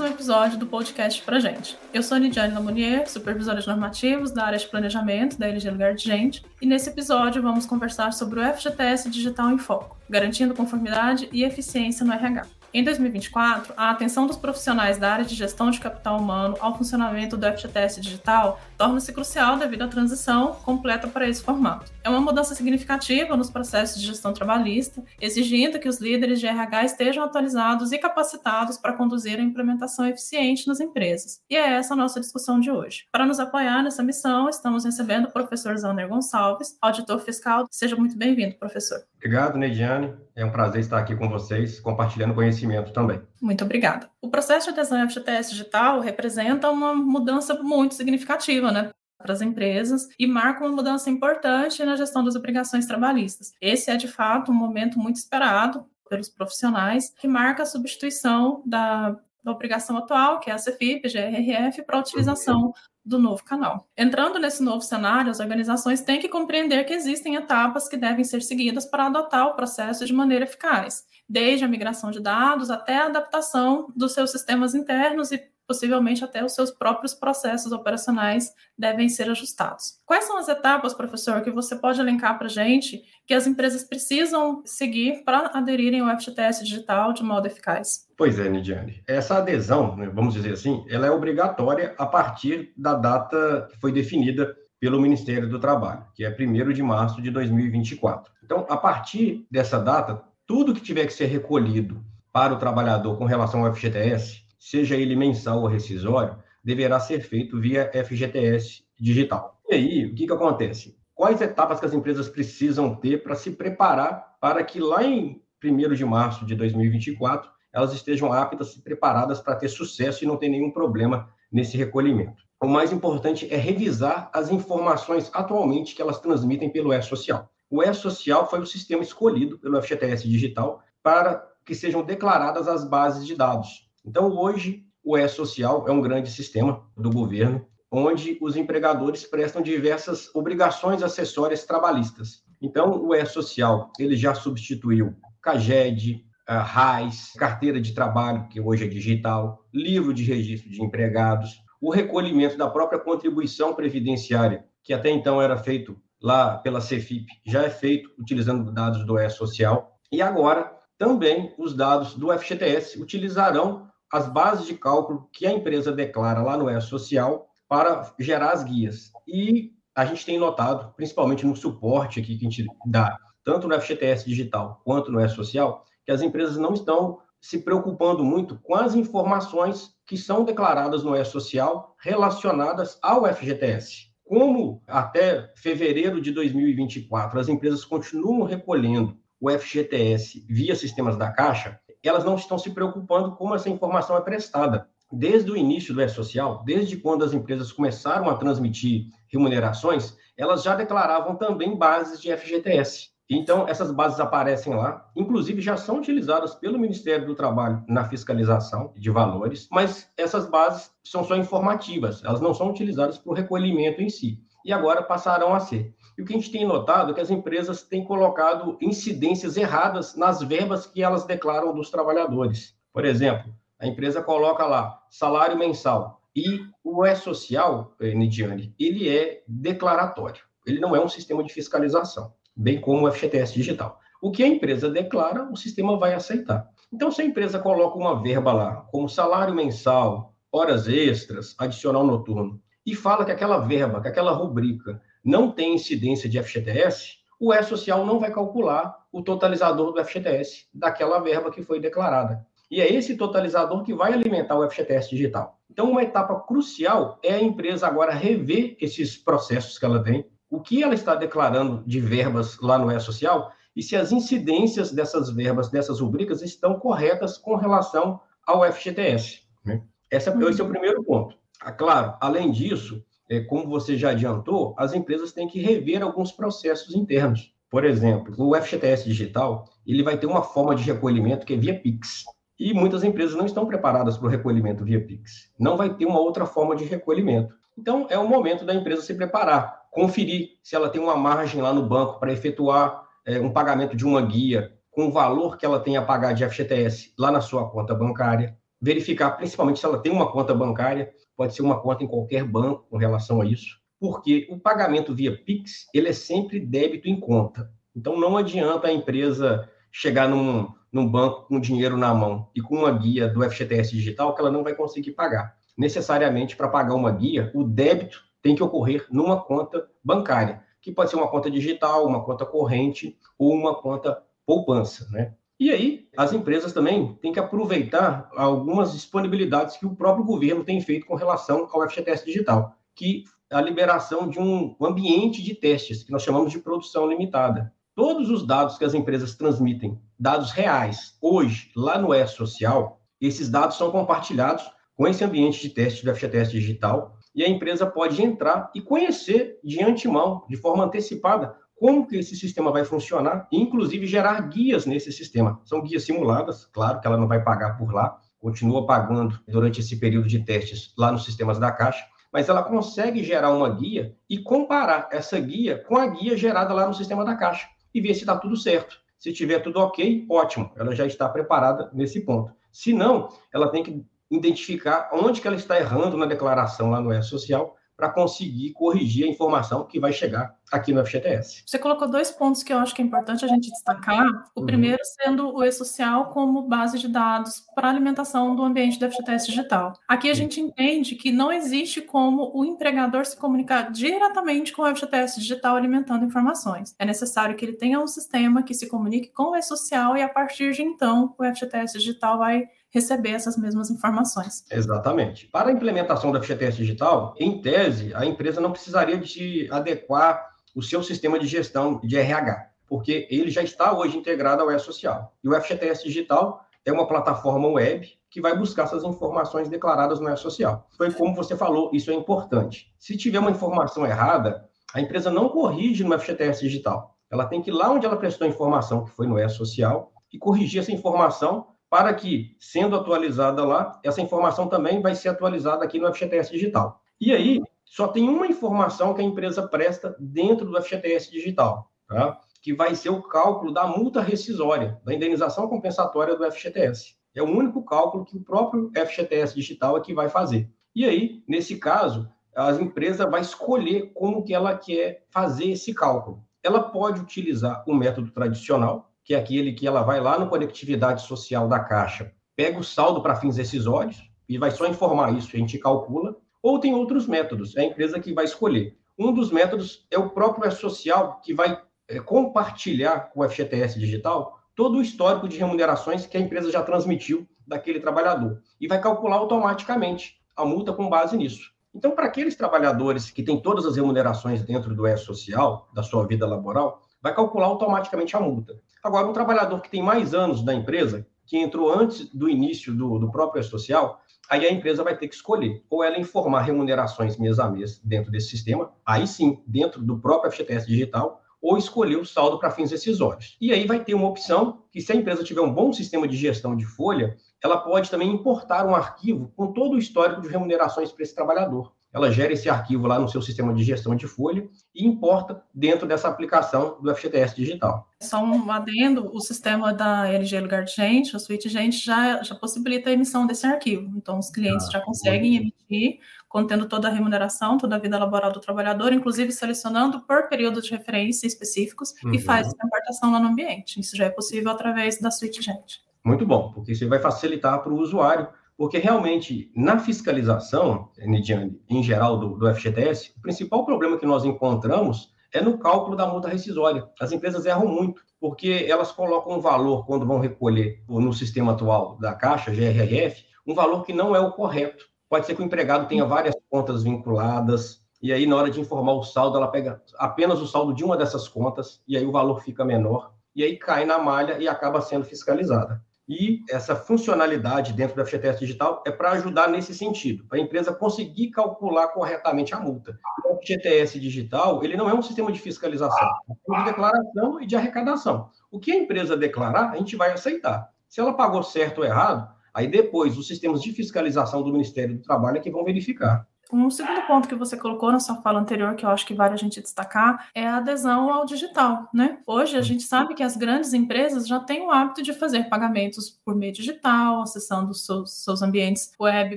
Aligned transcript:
Um 0.00 0.06
episódio 0.06 0.58
do 0.58 0.66
podcast 0.66 1.22
Pra 1.22 1.40
Gente. 1.40 1.76
Eu 1.92 2.02
sou 2.02 2.16
a 2.16 2.18
Lidiane 2.18 2.54
Lamonier, 2.54 3.08
supervisora 3.10 3.60
de 3.60 3.66
normativos 3.66 4.30
da 4.30 4.44
área 4.44 4.58
de 4.58 4.66
planejamento 4.68 5.36
da 5.36 5.48
LG 5.48 5.70
Lugar 5.70 5.94
de 5.94 6.04
Gente, 6.04 6.44
e 6.62 6.66
nesse 6.66 6.90
episódio 6.90 7.42
vamos 7.42 7.66
conversar 7.66 8.12
sobre 8.12 8.38
o 8.38 8.54
FGTS 8.54 9.10
Digital 9.10 9.50
em 9.50 9.58
Foco, 9.58 9.96
garantindo 10.08 10.54
conformidade 10.54 11.28
e 11.32 11.42
eficiência 11.42 12.06
no 12.06 12.12
RH. 12.12 12.46
Em 12.72 12.84
2024, 12.84 13.72
a 13.76 13.90
atenção 13.90 14.26
dos 14.26 14.36
profissionais 14.36 14.98
da 14.98 15.10
área 15.10 15.24
de 15.24 15.34
gestão 15.34 15.70
de 15.70 15.80
capital 15.80 16.20
humano 16.20 16.54
ao 16.60 16.76
funcionamento 16.76 17.36
do 17.36 17.46
FGTS 17.46 18.00
digital 18.00 18.60
torna-se 18.76 19.12
crucial 19.12 19.56
devido 19.56 19.82
à 19.82 19.88
transição 19.88 20.52
completa 20.64 21.08
para 21.08 21.26
esse 21.26 21.42
formato. 21.42 21.90
É 22.08 22.10
uma 22.10 22.22
mudança 22.22 22.54
significativa 22.54 23.36
nos 23.36 23.50
processos 23.50 24.00
de 24.00 24.06
gestão 24.06 24.32
trabalhista, 24.32 25.04
exigindo 25.20 25.78
que 25.78 25.90
os 25.90 26.00
líderes 26.00 26.40
de 26.40 26.46
RH 26.46 26.84
estejam 26.86 27.22
atualizados 27.22 27.92
e 27.92 27.98
capacitados 27.98 28.78
para 28.78 28.94
conduzir 28.94 29.38
a 29.38 29.42
implementação 29.42 30.06
eficiente 30.06 30.66
nas 30.66 30.80
empresas. 30.80 31.42
E 31.50 31.54
é 31.54 31.74
essa 31.74 31.92
a 31.92 31.96
nossa 31.98 32.18
discussão 32.18 32.58
de 32.60 32.70
hoje. 32.70 33.04
Para 33.12 33.26
nos 33.26 33.38
apoiar 33.38 33.82
nessa 33.82 34.02
missão, 34.02 34.48
estamos 34.48 34.86
recebendo 34.86 35.26
o 35.26 35.30
professor 35.30 35.76
Zander 35.76 36.08
Gonçalves, 36.08 36.78
auditor 36.80 37.20
fiscal. 37.20 37.66
Seja 37.70 37.94
muito 37.94 38.16
bem-vindo, 38.16 38.54
professor. 38.54 39.04
Obrigado, 39.16 39.58
Nediane. 39.58 40.14
É 40.34 40.42
um 40.42 40.50
prazer 40.50 40.80
estar 40.80 40.98
aqui 40.98 41.14
com 41.14 41.28
vocês, 41.28 41.78
compartilhando 41.78 42.32
conhecimento 42.32 42.90
também. 42.90 43.20
Muito 43.42 43.64
obrigada. 43.64 44.08
O 44.22 44.30
processo 44.30 44.72
de 44.72 44.80
adesão 44.80 45.02
ao 45.02 45.10
FGTS 45.10 45.50
digital 45.50 46.00
representa 46.00 46.70
uma 46.70 46.94
mudança 46.94 47.52
muito 47.62 47.94
significativa, 47.94 48.72
né? 48.72 48.92
Para 49.18 49.32
as 49.32 49.42
empresas 49.42 50.08
e 50.18 50.26
marca 50.26 50.64
uma 50.64 50.74
mudança 50.74 51.10
importante 51.10 51.84
na 51.84 51.96
gestão 51.96 52.24
das 52.24 52.36
obrigações 52.36 52.86
trabalhistas. 52.86 53.52
Esse 53.60 53.90
é, 53.90 53.96
de 53.96 54.08
fato, 54.08 54.52
um 54.52 54.54
momento 54.54 54.98
muito 54.98 55.16
esperado 55.16 55.84
pelos 56.08 56.28
profissionais, 56.28 57.12
que 57.18 57.28
marca 57.28 57.64
a 57.64 57.66
substituição 57.66 58.62
da, 58.64 59.16
da 59.42 59.52
obrigação 59.52 59.96
atual, 59.98 60.40
que 60.40 60.50
é 60.50 60.54
a 60.54 60.56
CFIP, 60.56 61.08
GRF, 61.08 61.82
para 61.82 61.96
a 61.96 62.00
utilização 62.00 62.72
do 63.04 63.18
novo 63.18 63.42
canal. 63.42 63.88
Entrando 63.96 64.38
nesse 64.38 64.62
novo 64.62 64.82
cenário, 64.82 65.30
as 65.30 65.40
organizações 65.40 66.02
têm 66.02 66.20
que 66.20 66.28
compreender 66.28 66.84
que 66.84 66.92
existem 66.92 67.36
etapas 67.36 67.88
que 67.88 67.96
devem 67.96 68.22
ser 68.22 68.42
seguidas 68.42 68.84
para 68.84 69.06
adotar 69.06 69.46
o 69.46 69.54
processo 69.54 70.04
de 70.04 70.12
maneira 70.12 70.44
eficaz, 70.44 71.04
desde 71.26 71.64
a 71.64 71.68
migração 71.68 72.10
de 72.10 72.20
dados 72.20 72.70
até 72.70 72.98
a 72.98 73.06
adaptação 73.06 73.90
dos 73.96 74.12
seus 74.12 74.30
sistemas 74.30 74.74
internos 74.74 75.32
e 75.32 75.42
possivelmente 75.68 76.24
até 76.24 76.42
os 76.42 76.54
seus 76.54 76.70
próprios 76.70 77.12
processos 77.12 77.70
operacionais 77.70 78.54
devem 78.76 79.10
ser 79.10 79.28
ajustados. 79.30 80.00
Quais 80.06 80.24
são 80.24 80.38
as 80.38 80.48
etapas, 80.48 80.94
professor, 80.94 81.42
que 81.42 81.50
você 81.50 81.76
pode 81.76 82.00
elencar 82.00 82.38
para 82.38 82.46
a 82.46 82.50
gente 82.50 83.02
que 83.26 83.34
as 83.34 83.46
empresas 83.46 83.84
precisam 83.84 84.62
seguir 84.64 85.22
para 85.24 85.50
aderirem 85.52 86.00
ao 86.00 86.18
FGTS 86.18 86.64
digital 86.64 87.12
de 87.12 87.22
modo 87.22 87.46
eficaz? 87.46 88.06
Pois 88.16 88.38
é, 88.38 88.48
Nidiane. 88.48 89.02
Essa 89.06 89.36
adesão, 89.36 89.94
né, 89.94 90.10
vamos 90.12 90.32
dizer 90.32 90.54
assim, 90.54 90.84
ela 90.88 91.06
é 91.06 91.10
obrigatória 91.10 91.94
a 91.98 92.06
partir 92.06 92.72
da 92.74 92.94
data 92.94 93.68
que 93.70 93.78
foi 93.78 93.92
definida 93.92 94.56
pelo 94.80 95.00
Ministério 95.00 95.48
do 95.48 95.58
Trabalho, 95.58 96.06
que 96.14 96.24
é 96.24 96.30
1 96.30 96.72
de 96.72 96.82
março 96.82 97.20
de 97.20 97.30
2024. 97.30 98.32
Então, 98.42 98.64
a 98.70 98.76
partir 98.76 99.46
dessa 99.50 99.78
data, 99.78 100.22
tudo 100.46 100.72
que 100.72 100.80
tiver 100.80 101.04
que 101.06 101.12
ser 101.12 101.26
recolhido 101.26 102.02
para 102.32 102.54
o 102.54 102.58
trabalhador 102.58 103.18
com 103.18 103.24
relação 103.24 103.66
ao 103.66 103.74
FGTS, 103.74 104.47
seja 104.58 104.96
ele 104.96 105.14
mensal 105.14 105.60
ou 105.60 105.66
rescisório, 105.66 106.36
deverá 106.64 106.98
ser 106.98 107.20
feito 107.20 107.60
via 107.60 107.90
FGTS 107.92 108.84
digital. 108.98 109.58
E 109.68 109.74
aí, 109.74 110.06
o 110.06 110.14
que, 110.14 110.26
que 110.26 110.32
acontece? 110.32 110.98
Quais 111.14 111.40
etapas 111.40 111.80
que 111.80 111.86
as 111.86 111.94
empresas 111.94 112.28
precisam 112.28 112.94
ter 112.94 113.22
para 113.22 113.34
se 113.34 113.50
preparar 113.50 114.36
para 114.40 114.62
que 114.62 114.80
lá 114.80 115.02
em 115.02 115.42
1 115.62 115.94
de 115.94 116.04
março 116.04 116.46
de 116.46 116.54
2024 116.54 117.50
elas 117.72 117.92
estejam 117.92 118.32
aptas 118.32 118.76
e 118.76 118.82
preparadas 118.82 119.40
para 119.40 119.56
ter 119.56 119.68
sucesso 119.68 120.24
e 120.24 120.26
não 120.26 120.36
ter 120.36 120.48
nenhum 120.48 120.70
problema 120.70 121.28
nesse 121.50 121.76
recolhimento. 121.76 122.42
O 122.60 122.66
mais 122.66 122.92
importante 122.92 123.52
é 123.52 123.56
revisar 123.56 124.30
as 124.32 124.50
informações 124.50 125.30
atualmente 125.32 125.94
que 125.94 126.02
elas 126.02 126.20
transmitem 126.20 126.70
pelo 126.70 126.92
E-Social. 126.92 127.48
O 127.70 127.82
E-Social 127.82 128.48
foi 128.48 128.60
o 128.60 128.66
sistema 128.66 129.02
escolhido 129.02 129.58
pelo 129.58 129.80
FGTS 129.80 130.28
Digital 130.28 130.82
para 131.02 131.46
que 131.64 131.74
sejam 131.74 132.02
declaradas 132.02 132.66
as 132.66 132.88
bases 132.88 133.26
de 133.26 133.36
dados. 133.36 133.87
Então, 134.08 134.34
hoje, 134.34 134.84
o 135.04 135.18
E-Social 135.18 135.86
é 135.86 135.92
um 135.92 136.00
grande 136.00 136.30
sistema 136.30 136.82
do 136.96 137.10
governo, 137.10 137.66
onde 137.92 138.38
os 138.40 138.56
empregadores 138.56 139.26
prestam 139.26 139.60
diversas 139.60 140.34
obrigações 140.34 141.02
acessórias 141.02 141.66
trabalhistas. 141.66 142.42
Então, 142.58 143.04
o 143.04 143.14
E-Social, 143.14 143.92
ele 143.98 144.16
já 144.16 144.34
substituiu 144.34 145.14
CAGED, 145.42 146.24
RAIS, 146.48 147.34
carteira 147.36 147.78
de 147.78 147.92
trabalho, 147.92 148.48
que 148.48 148.58
hoje 148.58 148.86
é 148.86 148.88
digital, 148.88 149.62
livro 149.74 150.14
de 150.14 150.24
registro 150.24 150.70
de 150.70 150.82
empregados, 150.82 151.60
o 151.78 151.90
recolhimento 151.90 152.56
da 152.56 152.70
própria 152.70 152.98
contribuição 152.98 153.74
previdenciária, 153.74 154.64
que 154.82 154.94
até 154.94 155.10
então 155.10 155.40
era 155.42 155.58
feito 155.58 156.00
lá 156.18 156.56
pela 156.56 156.80
Cefip, 156.80 157.26
já 157.44 157.62
é 157.62 157.68
feito 157.68 158.10
utilizando 158.18 158.72
dados 158.72 159.04
do 159.04 159.18
E-Social, 159.18 159.98
e 160.10 160.22
agora 160.22 160.72
também 160.96 161.54
os 161.58 161.74
dados 161.74 162.14
do 162.14 162.32
FGTS 162.32 162.98
utilizarão 162.98 163.86
as 164.12 164.28
bases 164.28 164.66
de 164.66 164.74
cálculo 164.74 165.28
que 165.32 165.46
a 165.46 165.52
empresa 165.52 165.92
declara 165.92 166.42
lá 166.42 166.56
no 166.56 166.70
E-Social 166.70 167.48
para 167.68 168.12
gerar 168.18 168.52
as 168.52 168.64
guias. 168.64 169.12
E 169.26 169.72
a 169.94 170.04
gente 170.04 170.24
tem 170.24 170.38
notado, 170.38 170.94
principalmente 170.94 171.44
no 171.44 171.56
suporte 171.56 172.20
aqui 172.20 172.38
que 172.38 172.46
a 172.46 172.50
gente 172.50 172.66
dá, 172.86 173.16
tanto 173.44 173.68
no 173.68 173.80
FGTS 173.80 174.24
digital 174.26 174.80
quanto 174.84 175.12
no 175.12 175.20
E-Social, 175.20 175.84
que 176.04 176.12
as 176.12 176.22
empresas 176.22 176.56
não 176.56 176.72
estão 176.72 177.18
se 177.40 177.58
preocupando 177.58 178.24
muito 178.24 178.58
com 178.60 178.74
as 178.74 178.94
informações 178.94 179.90
que 180.06 180.16
são 180.16 180.44
declaradas 180.44 181.04
no 181.04 181.14
E-Social 181.14 181.94
relacionadas 182.00 182.98
ao 183.02 183.26
FGTS. 183.26 184.08
Como 184.24 184.82
até 184.86 185.52
fevereiro 185.56 186.20
de 186.20 186.32
2024 186.32 187.40
as 187.40 187.48
empresas 187.48 187.84
continuam 187.84 188.46
recolhendo 188.46 189.16
o 189.40 189.50
FGTS 189.50 190.44
via 190.48 190.74
sistemas 190.74 191.16
da 191.16 191.30
Caixa, 191.30 191.80
elas 192.02 192.24
não 192.24 192.36
estão 192.36 192.58
se 192.58 192.70
preocupando 192.70 193.34
como 193.36 193.54
essa 193.54 193.68
informação 193.68 194.16
é 194.16 194.20
prestada. 194.20 194.88
Desde 195.10 195.50
o 195.50 195.56
início 195.56 195.94
do 195.94 196.02
E-Social, 196.02 196.62
desde 196.64 196.96
quando 196.96 197.24
as 197.24 197.32
empresas 197.32 197.72
começaram 197.72 198.28
a 198.28 198.36
transmitir 198.36 199.06
remunerações, 199.28 200.16
elas 200.36 200.62
já 200.62 200.74
declaravam 200.74 201.34
também 201.34 201.76
bases 201.76 202.20
de 202.20 202.34
FGTS. 202.36 203.10
Então, 203.30 203.68
essas 203.68 203.90
bases 203.90 204.20
aparecem 204.20 204.74
lá, 204.74 205.06
inclusive 205.14 205.60
já 205.60 205.76
são 205.76 205.98
utilizadas 205.98 206.54
pelo 206.54 206.78
Ministério 206.78 207.26
do 207.26 207.34
Trabalho 207.34 207.84
na 207.86 208.04
fiscalização 208.04 208.92
de 208.96 209.10
valores, 209.10 209.68
mas 209.70 210.10
essas 210.16 210.48
bases 210.48 210.90
são 211.04 211.22
só 211.22 211.36
informativas, 211.36 212.24
elas 212.24 212.40
não 212.40 212.54
são 212.54 212.70
utilizadas 212.70 213.18
para 213.18 213.30
o 213.30 213.34
recolhimento 213.34 214.00
em 214.00 214.08
si. 214.08 214.42
E 214.64 214.72
agora 214.72 215.02
passarão 215.02 215.54
a 215.54 215.60
ser. 215.60 215.94
E 216.18 216.22
o 216.22 216.24
que 216.24 216.34
a 216.34 216.36
gente 216.36 216.50
tem 216.50 216.66
notado 216.66 217.12
é 217.12 217.14
que 217.14 217.20
as 217.20 217.30
empresas 217.30 217.84
têm 217.84 218.04
colocado 218.04 218.76
incidências 218.80 219.56
erradas 219.56 220.16
nas 220.16 220.42
verbas 220.42 220.84
que 220.84 221.00
elas 221.00 221.24
declaram 221.24 221.72
dos 221.72 221.90
trabalhadores. 221.90 222.76
Por 222.92 223.04
exemplo, 223.04 223.54
a 223.78 223.86
empresa 223.86 224.20
coloca 224.20 224.66
lá 224.66 225.00
salário 225.08 225.56
mensal 225.56 226.20
e 226.34 226.66
o 226.82 227.06
E-Social, 227.06 227.94
eh, 228.00 228.14
Nidiane, 228.14 228.74
ele 228.80 229.08
é 229.08 229.44
declaratório. 229.46 230.42
Ele 230.66 230.80
não 230.80 230.96
é 230.96 231.00
um 231.00 231.08
sistema 231.08 231.44
de 231.44 231.52
fiscalização, 231.52 232.32
bem 232.56 232.80
como 232.80 233.06
o 233.06 233.12
FGTS 233.12 233.54
digital. 233.54 234.00
O 234.20 234.32
que 234.32 234.42
a 234.42 234.48
empresa 234.48 234.90
declara, 234.90 235.48
o 235.52 235.56
sistema 235.56 235.96
vai 235.96 236.14
aceitar. 236.14 236.68
Então, 236.92 237.12
se 237.12 237.22
a 237.22 237.24
empresa 237.24 237.60
coloca 237.60 237.96
uma 237.96 238.20
verba 238.20 238.52
lá, 238.52 238.86
como 238.90 239.08
salário 239.08 239.54
mensal, 239.54 240.34
horas 240.50 240.88
extras, 240.88 241.54
adicional 241.56 242.04
noturno, 242.04 242.60
e 242.84 242.92
fala 242.92 243.24
que 243.24 243.30
aquela 243.30 243.58
verba, 243.58 244.00
que 244.00 244.08
aquela 244.08 244.32
rubrica 244.32 245.00
não 245.28 245.52
tem 245.52 245.74
incidência 245.74 246.26
de 246.26 246.42
FGTS, 246.42 247.18
o 247.38 247.52
E-Social 247.52 248.06
não 248.06 248.18
vai 248.18 248.32
calcular 248.32 249.04
o 249.12 249.22
totalizador 249.22 249.92
do 249.92 250.02
FGTS 250.02 250.66
daquela 250.72 251.18
verba 251.18 251.50
que 251.50 251.62
foi 251.62 251.78
declarada. 251.78 252.46
E 252.70 252.80
é 252.80 252.90
esse 252.90 253.14
totalizador 253.14 253.82
que 253.82 253.92
vai 253.92 254.14
alimentar 254.14 254.58
o 254.58 254.68
FGTS 254.68 255.10
digital. 255.10 255.58
Então, 255.70 255.90
uma 255.90 256.02
etapa 256.02 256.40
crucial 256.40 257.18
é 257.22 257.34
a 257.34 257.42
empresa 257.42 257.86
agora 257.86 258.14
rever 258.14 258.74
esses 258.80 259.18
processos 259.18 259.78
que 259.78 259.84
ela 259.84 260.02
tem, 260.02 260.26
o 260.50 260.60
que 260.60 260.82
ela 260.82 260.94
está 260.94 261.14
declarando 261.14 261.84
de 261.86 262.00
verbas 262.00 262.58
lá 262.60 262.78
no 262.78 262.90
E-Social 262.90 263.52
e 263.76 263.82
se 263.82 263.96
as 263.96 264.10
incidências 264.10 264.92
dessas 264.92 265.30
verbas, 265.30 265.68
dessas 265.68 266.00
rubricas, 266.00 266.40
estão 266.40 266.80
corretas 266.80 267.36
com 267.36 267.54
relação 267.54 268.18
ao 268.46 268.64
FGTS. 268.72 269.42
Né? 269.62 269.82
Esse, 270.10 270.30
é, 270.30 270.32
esse 270.32 270.60
é 270.60 270.64
o 270.64 270.68
primeiro 270.68 271.04
ponto. 271.04 271.36
Ah, 271.60 271.72
claro, 271.72 272.16
além 272.18 272.50
disso, 272.50 273.04
é, 273.28 273.40
como 273.40 273.68
você 273.68 273.96
já 273.96 274.10
adiantou, 274.10 274.74
as 274.78 274.94
empresas 274.94 275.32
têm 275.32 275.46
que 275.46 275.60
rever 275.60 276.02
alguns 276.02 276.32
processos 276.32 276.94
internos. 276.94 277.52
Por 277.70 277.84
exemplo, 277.84 278.34
o 278.38 278.54
FGTS 278.54 279.04
digital, 279.04 279.68
ele 279.86 280.02
vai 280.02 280.16
ter 280.16 280.26
uma 280.26 280.42
forma 280.42 280.74
de 280.74 280.82
recolhimento 280.84 281.44
que 281.44 281.54
é 281.54 281.56
via 281.56 281.78
Pix. 281.78 282.24
E 282.58 282.72
muitas 282.72 283.04
empresas 283.04 283.36
não 283.36 283.46
estão 283.46 283.66
preparadas 283.66 284.16
para 284.16 284.26
o 284.26 284.30
recolhimento 284.30 284.84
via 284.84 285.04
Pix. 285.04 285.52
Não 285.58 285.76
vai 285.76 285.94
ter 285.94 286.06
uma 286.06 286.18
outra 286.18 286.46
forma 286.46 286.74
de 286.74 286.84
recolhimento. 286.84 287.54
Então, 287.76 288.06
é 288.10 288.18
o 288.18 288.26
momento 288.26 288.64
da 288.64 288.74
empresa 288.74 289.02
se 289.02 289.14
preparar, 289.14 289.82
conferir 289.92 290.48
se 290.64 290.74
ela 290.74 290.88
tem 290.88 291.00
uma 291.00 291.16
margem 291.16 291.60
lá 291.60 291.72
no 291.72 291.86
banco 291.86 292.18
para 292.18 292.32
efetuar 292.32 293.04
é, 293.24 293.38
um 293.38 293.52
pagamento 293.52 293.94
de 293.94 294.04
uma 294.04 294.20
guia 294.22 294.72
com 294.90 295.06
o 295.06 295.12
valor 295.12 295.56
que 295.56 295.64
ela 295.64 295.78
tem 295.78 295.96
a 295.96 296.02
pagar 296.02 296.32
de 296.32 296.44
FGTS 296.48 297.12
lá 297.16 297.30
na 297.30 297.40
sua 297.40 297.70
conta 297.70 297.94
bancária, 297.94 298.56
verificar 298.80 299.32
principalmente 299.32 299.80
se 299.80 299.86
ela 299.86 299.98
tem 299.98 300.12
uma 300.12 300.30
conta 300.30 300.54
bancária, 300.54 301.12
pode 301.36 301.54
ser 301.54 301.62
uma 301.62 301.80
conta 301.80 302.04
em 302.04 302.06
qualquer 302.06 302.44
banco 302.44 302.86
com 302.88 302.96
relação 302.96 303.40
a 303.40 303.46
isso, 303.46 303.78
porque 304.00 304.46
o 304.50 304.58
pagamento 304.58 305.14
via 305.14 305.36
Pix, 305.36 305.86
ele 305.92 306.08
é 306.08 306.12
sempre 306.12 306.60
débito 306.60 307.08
em 307.08 307.18
conta. 307.18 307.70
Então 307.94 308.18
não 308.18 308.36
adianta 308.36 308.88
a 308.88 308.92
empresa 308.92 309.68
chegar 309.90 310.28
num, 310.28 310.68
num 310.92 311.08
banco 311.08 311.48
com 311.48 311.60
dinheiro 311.60 311.96
na 311.96 312.14
mão 312.14 312.50
e 312.54 312.60
com 312.60 312.76
uma 312.76 312.92
guia 312.92 313.28
do 313.28 313.42
FGTS 313.42 313.90
digital 313.90 314.34
que 314.34 314.40
ela 314.40 314.50
não 314.50 314.62
vai 314.62 314.74
conseguir 314.74 315.12
pagar. 315.12 315.56
Necessariamente, 315.76 316.56
para 316.56 316.68
pagar 316.68 316.94
uma 316.94 317.10
guia, 317.10 317.50
o 317.54 317.64
débito 317.64 318.22
tem 318.42 318.54
que 318.54 318.62
ocorrer 318.62 319.06
numa 319.10 319.40
conta 319.40 319.88
bancária, 320.02 320.62
que 320.80 320.92
pode 320.92 321.10
ser 321.10 321.16
uma 321.16 321.28
conta 321.28 321.50
digital, 321.50 322.06
uma 322.06 322.24
conta 322.24 322.46
corrente 322.46 323.16
ou 323.38 323.52
uma 323.52 323.74
conta 323.74 324.22
poupança, 324.46 325.08
né? 325.10 325.34
E 325.60 325.72
aí, 325.72 326.08
as 326.16 326.32
empresas 326.32 326.72
também 326.72 327.14
têm 327.20 327.32
que 327.32 327.40
aproveitar 327.40 328.30
algumas 328.36 328.92
disponibilidades 328.92 329.76
que 329.76 329.86
o 329.86 329.96
próprio 329.96 330.24
governo 330.24 330.62
tem 330.62 330.80
feito 330.80 331.04
com 331.04 331.16
relação 331.16 331.68
ao 331.72 331.88
FGTS 331.88 332.24
digital, 332.24 332.76
que 332.94 333.24
a 333.50 333.60
liberação 333.60 334.28
de 334.28 334.38
um 334.38 334.76
ambiente 334.80 335.42
de 335.42 335.54
testes, 335.54 336.04
que 336.04 336.12
nós 336.12 336.22
chamamos 336.22 336.52
de 336.52 336.60
produção 336.60 337.08
limitada. 337.08 337.72
Todos 337.94 338.30
os 338.30 338.46
dados 338.46 338.78
que 338.78 338.84
as 338.84 338.94
empresas 338.94 339.34
transmitem, 339.34 339.98
dados 340.16 340.52
reais, 340.52 341.16
hoje, 341.20 341.72
lá 341.74 341.98
no 341.98 342.14
E-Social, 342.14 343.00
esses 343.20 343.48
dados 343.48 343.76
são 343.76 343.90
compartilhados 343.90 344.70
com 344.94 345.08
esse 345.08 345.24
ambiente 345.24 345.60
de 345.60 345.70
teste 345.70 346.04
do 346.04 346.14
FGTS 346.14 346.52
digital 346.52 347.16
e 347.34 347.42
a 347.42 347.48
empresa 347.48 347.86
pode 347.86 348.22
entrar 348.22 348.70
e 348.74 348.80
conhecer 348.80 349.58
de 349.64 349.82
antemão, 349.82 350.44
de 350.48 350.56
forma 350.56 350.84
antecipada, 350.84 351.56
como 351.78 352.06
que 352.06 352.16
esse 352.16 352.34
sistema 352.34 352.72
vai 352.72 352.84
funcionar, 352.84 353.46
e 353.52 353.60
inclusive 353.60 354.06
gerar 354.06 354.40
guias 354.48 354.84
nesse 354.84 355.12
sistema. 355.12 355.60
São 355.64 355.82
guias 355.82 356.04
simuladas, 356.04 356.66
claro 356.66 357.00
que 357.00 357.06
ela 357.06 357.16
não 357.16 357.28
vai 357.28 357.42
pagar 357.42 357.76
por 357.76 357.92
lá, 357.92 358.18
continua 358.40 358.86
pagando 358.86 359.38
durante 359.48 359.80
esse 359.80 359.96
período 359.98 360.28
de 360.28 360.40
testes 360.40 360.92
lá 360.96 361.12
nos 361.12 361.24
sistemas 361.24 361.58
da 361.58 361.70
Caixa, 361.70 362.04
mas 362.32 362.48
ela 362.48 362.62
consegue 362.62 363.22
gerar 363.22 363.50
uma 363.52 363.70
guia 363.70 364.14
e 364.28 364.38
comparar 364.38 365.08
essa 365.10 365.38
guia 365.40 365.82
com 365.86 365.96
a 365.96 366.06
guia 366.06 366.36
gerada 366.36 366.74
lá 366.74 366.86
no 366.86 366.94
sistema 366.94 367.24
da 367.24 367.34
Caixa 367.34 367.66
e 367.94 368.00
ver 368.00 368.14
se 368.14 368.20
está 368.20 368.36
tudo 368.36 368.56
certo. 368.56 368.98
Se 369.18 369.32
tiver 369.32 369.60
tudo 369.60 369.80
ok, 369.80 370.26
ótimo, 370.30 370.70
ela 370.76 370.94
já 370.94 371.06
está 371.06 371.28
preparada 371.28 371.90
nesse 371.92 372.20
ponto. 372.20 372.52
Se 372.70 372.92
não, 372.92 373.28
ela 373.52 373.68
tem 373.70 373.82
que 373.82 374.04
identificar 374.30 375.10
onde 375.12 375.40
que 375.40 375.48
ela 375.48 375.56
está 375.56 375.78
errando 375.78 376.16
na 376.16 376.26
declaração 376.26 376.90
lá 376.90 377.00
no 377.00 377.12
E-Social 377.12 377.74
para 377.98 378.10
conseguir 378.10 378.72
corrigir 378.74 379.26
a 379.26 379.28
informação 379.28 379.84
que 379.84 379.98
vai 379.98 380.12
chegar 380.12 380.56
aqui 380.70 380.92
no 380.92 381.04
FGTS. 381.04 381.64
Você 381.66 381.80
colocou 381.80 382.08
dois 382.08 382.30
pontos 382.30 382.62
que 382.62 382.72
eu 382.72 382.78
acho 382.78 382.94
que 382.94 383.02
é 383.02 383.04
importante 383.04 383.44
a 383.44 383.48
gente 383.48 383.68
destacar. 383.70 384.24
O 384.54 384.60
uhum. 384.60 384.66
primeiro 384.66 385.00
sendo 385.02 385.52
o 385.52 385.64
e-social 385.64 386.26
como 386.26 386.62
base 386.62 386.96
de 386.96 387.08
dados 387.08 387.60
para 387.74 387.88
alimentação 387.88 388.54
do 388.54 388.62
ambiente 388.62 389.00
do 389.00 389.10
FGTS 389.10 389.48
digital. 389.48 389.94
Aqui 390.06 390.30
a 390.30 390.34
gente 390.34 390.60
entende 390.60 391.16
que 391.16 391.32
não 391.32 391.50
existe 391.50 392.00
como 392.00 392.52
o 392.54 392.64
empregador 392.64 393.26
se 393.26 393.36
comunicar 393.36 393.90
diretamente 393.90 394.72
com 394.72 394.82
o 394.82 394.94
FGTS 394.94 395.40
digital 395.40 395.74
alimentando 395.74 396.24
informações. 396.24 396.94
É 397.00 397.04
necessário 397.04 397.56
que 397.56 397.64
ele 397.64 397.72
tenha 397.72 397.98
um 397.98 398.06
sistema 398.06 398.62
que 398.62 398.74
se 398.74 398.86
comunique 398.86 399.32
com 399.32 399.50
o 399.50 399.56
e-social 399.56 400.16
e 400.16 400.22
a 400.22 400.28
partir 400.28 400.72
de 400.72 400.82
então 400.82 401.34
o 401.36 401.44
FGTS 401.44 401.98
digital 401.98 402.38
vai 402.38 402.68
receber 402.90 403.30
essas 403.30 403.56
mesmas 403.56 403.90
informações. 403.90 404.64
Exatamente. 404.70 405.46
Para 405.46 405.68
a 405.68 405.72
implementação 405.72 406.32
da 406.32 406.40
FGTS 406.40 406.76
digital, 406.76 407.34
em 407.38 407.60
tese, 407.60 408.14
a 408.14 408.24
empresa 408.24 408.60
não 408.60 408.72
precisaria 408.72 409.18
de 409.18 409.68
adequar 409.70 410.48
o 410.74 410.82
seu 410.82 411.02
sistema 411.02 411.38
de 411.38 411.46
gestão 411.46 412.00
de 412.00 412.16
RH, 412.16 412.70
porque 412.86 413.26
ele 413.30 413.50
já 413.50 413.62
está 413.62 413.96
hoje 413.96 414.16
integrado 414.16 414.62
ao 414.62 414.70
E-Social. 414.70 415.34
E 415.42 415.48
o 415.48 415.60
FGTS 415.60 416.04
digital 416.04 416.64
é 416.84 416.92
uma 416.92 417.06
plataforma 417.06 417.68
web 417.68 418.08
que 418.30 418.40
vai 418.40 418.56
buscar 418.56 418.84
essas 418.84 419.04
informações 419.04 419.68
declaradas 419.68 420.20
no 420.20 420.28
E-Social. 420.28 420.86
Foi 420.96 421.12
como 421.12 421.34
você 421.34 421.56
falou, 421.56 421.90
isso 421.92 422.10
é 422.10 422.14
importante. 422.14 422.92
Se 422.98 423.16
tiver 423.16 423.38
uma 423.38 423.50
informação 423.50 424.06
errada, 424.06 424.68
a 424.94 425.00
empresa 425.00 425.30
não 425.30 425.48
corrige 425.48 426.04
no 426.04 426.18
FGTS 426.18 426.60
digital. 426.60 427.14
Ela 427.30 427.46
tem 427.46 427.60
que 427.60 427.70
ir 427.70 427.74
lá 427.74 427.90
onde 427.90 428.06
ela 428.06 428.16
prestou 428.16 428.46
a 428.46 428.50
informação, 428.50 429.04
que 429.04 429.10
foi 429.10 429.26
no 429.26 429.38
E-Social, 429.38 430.12
e 430.32 430.38
corrigir 430.38 430.80
essa 430.80 430.92
informação 430.92 431.66
para 431.90 432.12
que, 432.12 432.56
sendo 432.60 432.96
atualizada 432.96 433.64
lá, 433.64 433.98
essa 434.04 434.20
informação 434.20 434.68
também 434.68 435.00
vai 435.00 435.14
ser 435.14 435.30
atualizada 435.30 435.84
aqui 435.84 435.98
no 435.98 436.12
FGTS 436.12 436.52
Digital. 436.52 437.02
E 437.20 437.32
aí, 437.32 437.62
só 437.84 438.08
tem 438.08 438.28
uma 438.28 438.46
informação 438.46 439.14
que 439.14 439.20
a 439.20 439.24
empresa 439.24 439.66
presta 439.66 440.14
dentro 440.18 440.70
do 440.70 440.82
FGTS 440.82 441.30
Digital, 441.30 441.90
tá? 442.06 442.38
que 442.60 442.74
vai 442.74 442.94
ser 442.94 443.08
o 443.08 443.22
cálculo 443.22 443.72
da 443.72 443.86
multa 443.86 444.20
rescisória, 444.20 445.00
da 445.04 445.14
indenização 445.14 445.66
compensatória 445.68 446.36
do 446.36 446.50
FGTS. 446.50 447.16
É 447.34 447.42
o 447.42 447.46
único 447.46 447.82
cálculo 447.84 448.24
que 448.24 448.36
o 448.36 448.42
próprio 448.42 448.90
FGTS 448.94 449.54
Digital 449.54 449.96
é 449.96 450.00
que 450.00 450.14
vai 450.14 450.28
fazer. 450.28 450.70
E 450.94 451.04
aí, 451.04 451.42
nesse 451.48 451.76
caso, 451.78 452.28
a 452.54 452.72
empresa 452.72 453.28
vai 453.28 453.40
escolher 453.40 454.12
como 454.12 454.44
que 454.44 454.52
ela 454.52 454.76
quer 454.76 455.24
fazer 455.30 455.70
esse 455.70 455.94
cálculo. 455.94 456.44
Ela 456.62 456.82
pode 456.82 457.20
utilizar 457.20 457.84
o 457.86 457.94
método 457.94 458.30
tradicional, 458.32 459.07
que 459.28 459.34
é 459.34 459.38
aquele 459.38 459.74
que 459.74 459.86
ela 459.86 460.00
vai 460.00 460.22
lá 460.22 460.38
no 460.38 460.48
Conectividade 460.48 461.20
Social 461.20 461.68
da 461.68 461.78
Caixa, 461.78 462.32
pega 462.56 462.78
o 462.78 462.82
saldo 462.82 463.20
para 463.20 463.36
fins 463.36 463.56
decisórios 463.56 464.26
e 464.48 464.56
vai 464.56 464.70
só 464.70 464.86
informar 464.86 465.36
isso, 465.36 465.50
a 465.52 465.58
gente 465.58 465.76
calcula, 465.76 466.34
ou 466.62 466.80
tem 466.80 466.94
outros 466.94 467.26
métodos, 467.26 467.76
é 467.76 467.82
a 467.82 467.84
empresa 467.84 468.18
que 468.18 468.32
vai 468.32 468.46
escolher. 468.46 468.96
Um 469.18 469.30
dos 469.30 469.52
métodos 469.52 470.06
é 470.10 470.18
o 470.18 470.30
próprio 470.30 470.66
E-Social, 470.66 471.42
que 471.44 471.52
vai 471.52 471.78
é, 472.08 472.18
compartilhar 472.20 473.30
com 473.30 473.40
o 473.40 473.48
FGTS 473.48 473.98
Digital 473.98 474.58
todo 474.74 474.96
o 474.96 475.02
histórico 475.02 475.46
de 475.46 475.58
remunerações 475.58 476.24
que 476.24 476.38
a 476.38 476.40
empresa 476.40 476.70
já 476.70 476.82
transmitiu 476.82 477.46
daquele 477.66 478.00
trabalhador 478.00 478.62
e 478.80 478.88
vai 478.88 478.98
calcular 478.98 479.36
automaticamente 479.36 480.40
a 480.56 480.64
multa 480.64 480.94
com 480.94 481.10
base 481.10 481.36
nisso. 481.36 481.70
Então, 481.94 482.12
para 482.12 482.24
aqueles 482.24 482.56
trabalhadores 482.56 483.30
que 483.30 483.42
têm 483.42 483.60
todas 483.60 483.84
as 483.84 483.96
remunerações 483.96 484.62
dentro 484.62 484.94
do 484.94 485.06
E-Social, 485.06 485.90
da 485.92 486.02
sua 486.02 486.26
vida 486.26 486.46
laboral, 486.46 487.02
vai 487.22 487.34
calcular 487.34 487.66
automaticamente 487.66 488.36
a 488.36 488.40
multa. 488.40 488.80
Agora, 489.02 489.26
um 489.26 489.32
trabalhador 489.32 489.80
que 489.80 489.90
tem 489.90 490.02
mais 490.02 490.34
anos 490.34 490.62
da 490.62 490.74
empresa, 490.74 491.26
que 491.46 491.56
entrou 491.56 491.92
antes 491.92 492.28
do 492.32 492.48
início 492.48 492.94
do, 492.94 493.18
do 493.18 493.30
próprio 493.30 493.62
social, 493.62 494.20
aí 494.50 494.66
a 494.66 494.72
empresa 494.72 495.02
vai 495.02 495.16
ter 495.16 495.28
que 495.28 495.34
escolher 495.34 495.82
ou 495.88 496.02
ela 496.04 496.18
informar 496.18 496.62
remunerações 496.62 497.36
mês 497.36 497.58
a 497.58 497.70
mês 497.70 498.00
dentro 498.04 498.30
desse 498.30 498.48
sistema, 498.48 498.92
aí 499.04 499.26
sim, 499.26 499.62
dentro 499.66 500.02
do 500.02 500.18
próprio 500.18 500.50
FGTS 500.50 500.86
digital, 500.86 501.42
ou 501.60 501.76
escolher 501.76 502.16
o 502.16 502.24
saldo 502.24 502.58
para 502.58 502.70
fins 502.70 502.90
decisórios. 502.90 503.56
E 503.60 503.72
aí 503.72 503.86
vai 503.86 504.02
ter 504.04 504.14
uma 504.14 504.28
opção 504.28 504.82
que, 504.92 505.00
se 505.00 505.10
a 505.10 505.16
empresa 505.16 505.42
tiver 505.42 505.60
um 505.60 505.72
bom 505.72 505.92
sistema 505.92 506.28
de 506.28 506.36
gestão 506.36 506.76
de 506.76 506.84
folha, 506.84 507.36
ela 507.62 507.78
pode 507.78 508.10
também 508.10 508.30
importar 508.30 508.86
um 508.86 508.94
arquivo 508.94 509.52
com 509.56 509.72
todo 509.72 509.94
o 509.94 509.98
histórico 509.98 510.40
de 510.40 510.48
remunerações 510.48 511.10
para 511.10 511.24
esse 511.24 511.34
trabalhador 511.34 511.92
ela 512.12 512.30
gera 512.30 512.52
esse 512.52 512.68
arquivo 512.68 513.06
lá 513.06 513.18
no 513.18 513.28
seu 513.28 513.42
sistema 513.42 513.74
de 513.74 513.82
gestão 513.82 514.14
de 514.14 514.26
folha 514.26 514.66
e 514.94 515.06
importa 515.06 515.62
dentro 515.74 516.06
dessa 516.06 516.28
aplicação 516.28 516.98
do 517.00 517.14
FGTS 517.14 517.54
digital. 517.54 518.08
Só 518.22 518.42
um 518.42 518.70
adendo, 518.70 519.30
o 519.32 519.40
sistema 519.40 519.92
da 519.92 520.26
LG 520.26 520.60
Lugar 520.60 520.84
de 520.84 520.94
Gente, 520.94 521.36
o 521.36 521.38
Suite 521.38 521.68
Gente, 521.68 521.98
já, 521.98 522.42
já 522.42 522.54
possibilita 522.54 523.10
a 523.10 523.12
emissão 523.12 523.46
desse 523.46 523.66
arquivo. 523.66 524.10
Então, 524.16 524.38
os 524.38 524.50
clientes 524.50 524.88
ah, 524.88 524.92
já 524.92 525.00
conseguem 525.00 525.56
emitir, 525.56 526.18
contendo 526.48 526.86
toda 526.86 527.08
a 527.08 527.10
remuneração, 527.10 527.76
toda 527.76 527.96
a 527.96 527.98
vida 527.98 528.18
laboral 528.18 528.50
do 528.50 528.60
trabalhador, 528.60 529.12
inclusive 529.12 529.52
selecionando 529.52 530.20
por 530.20 530.48
período 530.48 530.80
de 530.80 530.90
referência 530.90 531.46
específicos 531.46 532.14
uhum. 532.24 532.34
e 532.34 532.38
faz 532.38 532.66
essa 532.66 532.86
importação 532.86 533.30
lá 533.30 533.38
no 533.38 533.48
ambiente. 533.48 534.00
Isso 534.00 534.16
já 534.16 534.24
é 534.24 534.30
possível 534.30 534.70
através 534.70 535.20
da 535.20 535.30
Suite 535.30 535.62
Gente. 535.62 536.00
Muito 536.24 536.44
bom, 536.44 536.72
porque 536.72 536.92
isso 536.92 537.08
vai 537.08 537.20
facilitar 537.20 537.82
para 537.82 537.92
o 537.92 537.98
usuário 537.98 538.48
porque 538.78 538.98
realmente, 538.98 539.72
na 539.74 539.98
fiscalização, 539.98 541.10
Nidiane, 541.18 541.82
em 541.90 542.00
geral 542.00 542.38
do, 542.38 542.56
do 542.56 542.72
FGTS, 542.72 543.34
o 543.36 543.42
principal 543.42 543.84
problema 543.84 544.16
que 544.16 544.24
nós 544.24 544.44
encontramos 544.44 545.34
é 545.52 545.60
no 545.60 545.78
cálculo 545.78 546.16
da 546.16 546.28
multa 546.28 546.48
rescisória. 546.48 547.04
As 547.20 547.32
empresas 547.32 547.66
erram 547.66 547.88
muito, 547.88 548.22
porque 548.40 548.86
elas 548.88 549.10
colocam 549.10 549.54
um 549.54 549.60
valor, 549.60 550.06
quando 550.06 550.24
vão 550.24 550.38
recolher 550.38 551.02
no 551.08 551.32
sistema 551.32 551.72
atual 551.72 552.16
da 552.18 552.36
Caixa, 552.36 552.70
GRRF, 552.70 553.44
um 553.66 553.74
valor 553.74 554.04
que 554.04 554.12
não 554.12 554.36
é 554.36 554.38
o 554.38 554.52
correto. 554.52 555.06
Pode 555.28 555.44
ser 555.44 555.56
que 555.56 555.60
o 555.60 555.64
empregado 555.64 556.06
tenha 556.06 556.24
várias 556.24 556.54
contas 556.70 557.02
vinculadas, 557.02 558.06
e 558.22 558.32
aí, 558.32 558.46
na 558.46 558.54
hora 558.54 558.70
de 558.70 558.80
informar 558.80 559.14
o 559.14 559.24
saldo, 559.24 559.56
ela 559.56 559.68
pega 559.68 560.00
apenas 560.18 560.60
o 560.60 560.66
saldo 560.68 560.94
de 560.94 561.02
uma 561.02 561.16
dessas 561.16 561.48
contas, 561.48 562.00
e 562.06 562.16
aí 562.16 562.24
o 562.24 562.32
valor 562.32 562.62
fica 562.62 562.84
menor, 562.84 563.32
e 563.56 563.64
aí 563.64 563.76
cai 563.76 564.04
na 564.04 564.18
malha 564.18 564.56
e 564.58 564.68
acaba 564.68 565.00
sendo 565.00 565.24
fiscalizada. 565.24 566.00
E 566.28 566.62
essa 566.68 566.94
funcionalidade 566.94 567.94
dentro 567.94 568.14
da 568.14 568.24
FGTS 568.26 568.58
Digital 568.58 569.02
é 569.06 569.10
para 569.10 569.30
ajudar 569.32 569.68
nesse 569.68 569.94
sentido, 569.94 570.44
para 570.44 570.58
a 570.58 570.60
empresa 570.60 570.92
conseguir 570.92 571.50
calcular 571.50 572.08
corretamente 572.08 572.74
a 572.74 572.80
multa. 572.80 573.18
O 573.46 573.56
FGTS 573.56 574.20
Digital, 574.20 574.84
ele 574.84 574.96
não 574.96 575.08
é 575.08 575.14
um 575.14 575.22
sistema 575.22 575.50
de 575.50 575.58
fiscalização, 575.58 576.28
é 576.50 576.78
de 576.78 576.84
declaração 576.84 577.62
e 577.62 577.66
de 577.66 577.74
arrecadação. 577.76 578.50
O 578.70 578.78
que 578.78 578.92
a 578.92 578.96
empresa 578.96 579.36
declarar, 579.36 579.92
a 579.92 579.96
gente 579.96 580.16
vai 580.16 580.30
aceitar. 580.30 580.90
Se 581.08 581.18
ela 581.18 581.32
pagou 581.32 581.62
certo 581.62 581.98
ou 581.98 582.04
errado, 582.04 582.46
aí 582.74 582.86
depois 582.86 583.38
os 583.38 583.46
sistemas 583.46 583.80
de 583.80 583.92
fiscalização 583.92 584.62
do 584.62 584.70
Ministério 584.70 585.16
do 585.16 585.22
Trabalho 585.22 585.56
é 585.56 585.60
que 585.60 585.70
vão 585.70 585.82
verificar. 585.82 586.46
Um 586.70 586.90
segundo 586.90 587.22
ponto 587.22 587.48
que 587.48 587.54
você 587.54 587.78
colocou 587.78 588.12
na 588.12 588.20
sua 588.20 588.36
fala 588.42 588.60
anterior, 588.60 588.94
que 588.94 589.04
eu 589.04 589.08
acho 589.08 589.26
que 589.26 589.32
vale 589.32 589.54
a 589.54 589.56
gente 589.56 589.80
destacar, 589.80 590.48
é 590.54 590.66
a 590.66 590.76
adesão 590.76 591.32
ao 591.32 591.46
digital, 591.46 592.08
né? 592.12 592.38
Hoje 592.46 592.76
a 592.76 592.82
gente 592.82 593.04
sabe 593.04 593.34
que 593.34 593.42
as 593.42 593.56
grandes 593.56 593.94
empresas 593.94 594.46
já 594.46 594.60
têm 594.60 594.82
o 594.82 594.90
hábito 594.90 595.22
de 595.22 595.32
fazer 595.32 595.64
pagamentos 595.70 596.28
por 596.44 596.54
meio 596.54 596.72
digital, 596.72 597.40
acessando 597.40 597.94
seus, 597.94 598.44
seus 598.44 598.60
ambientes 598.60 599.14
web 599.18 599.56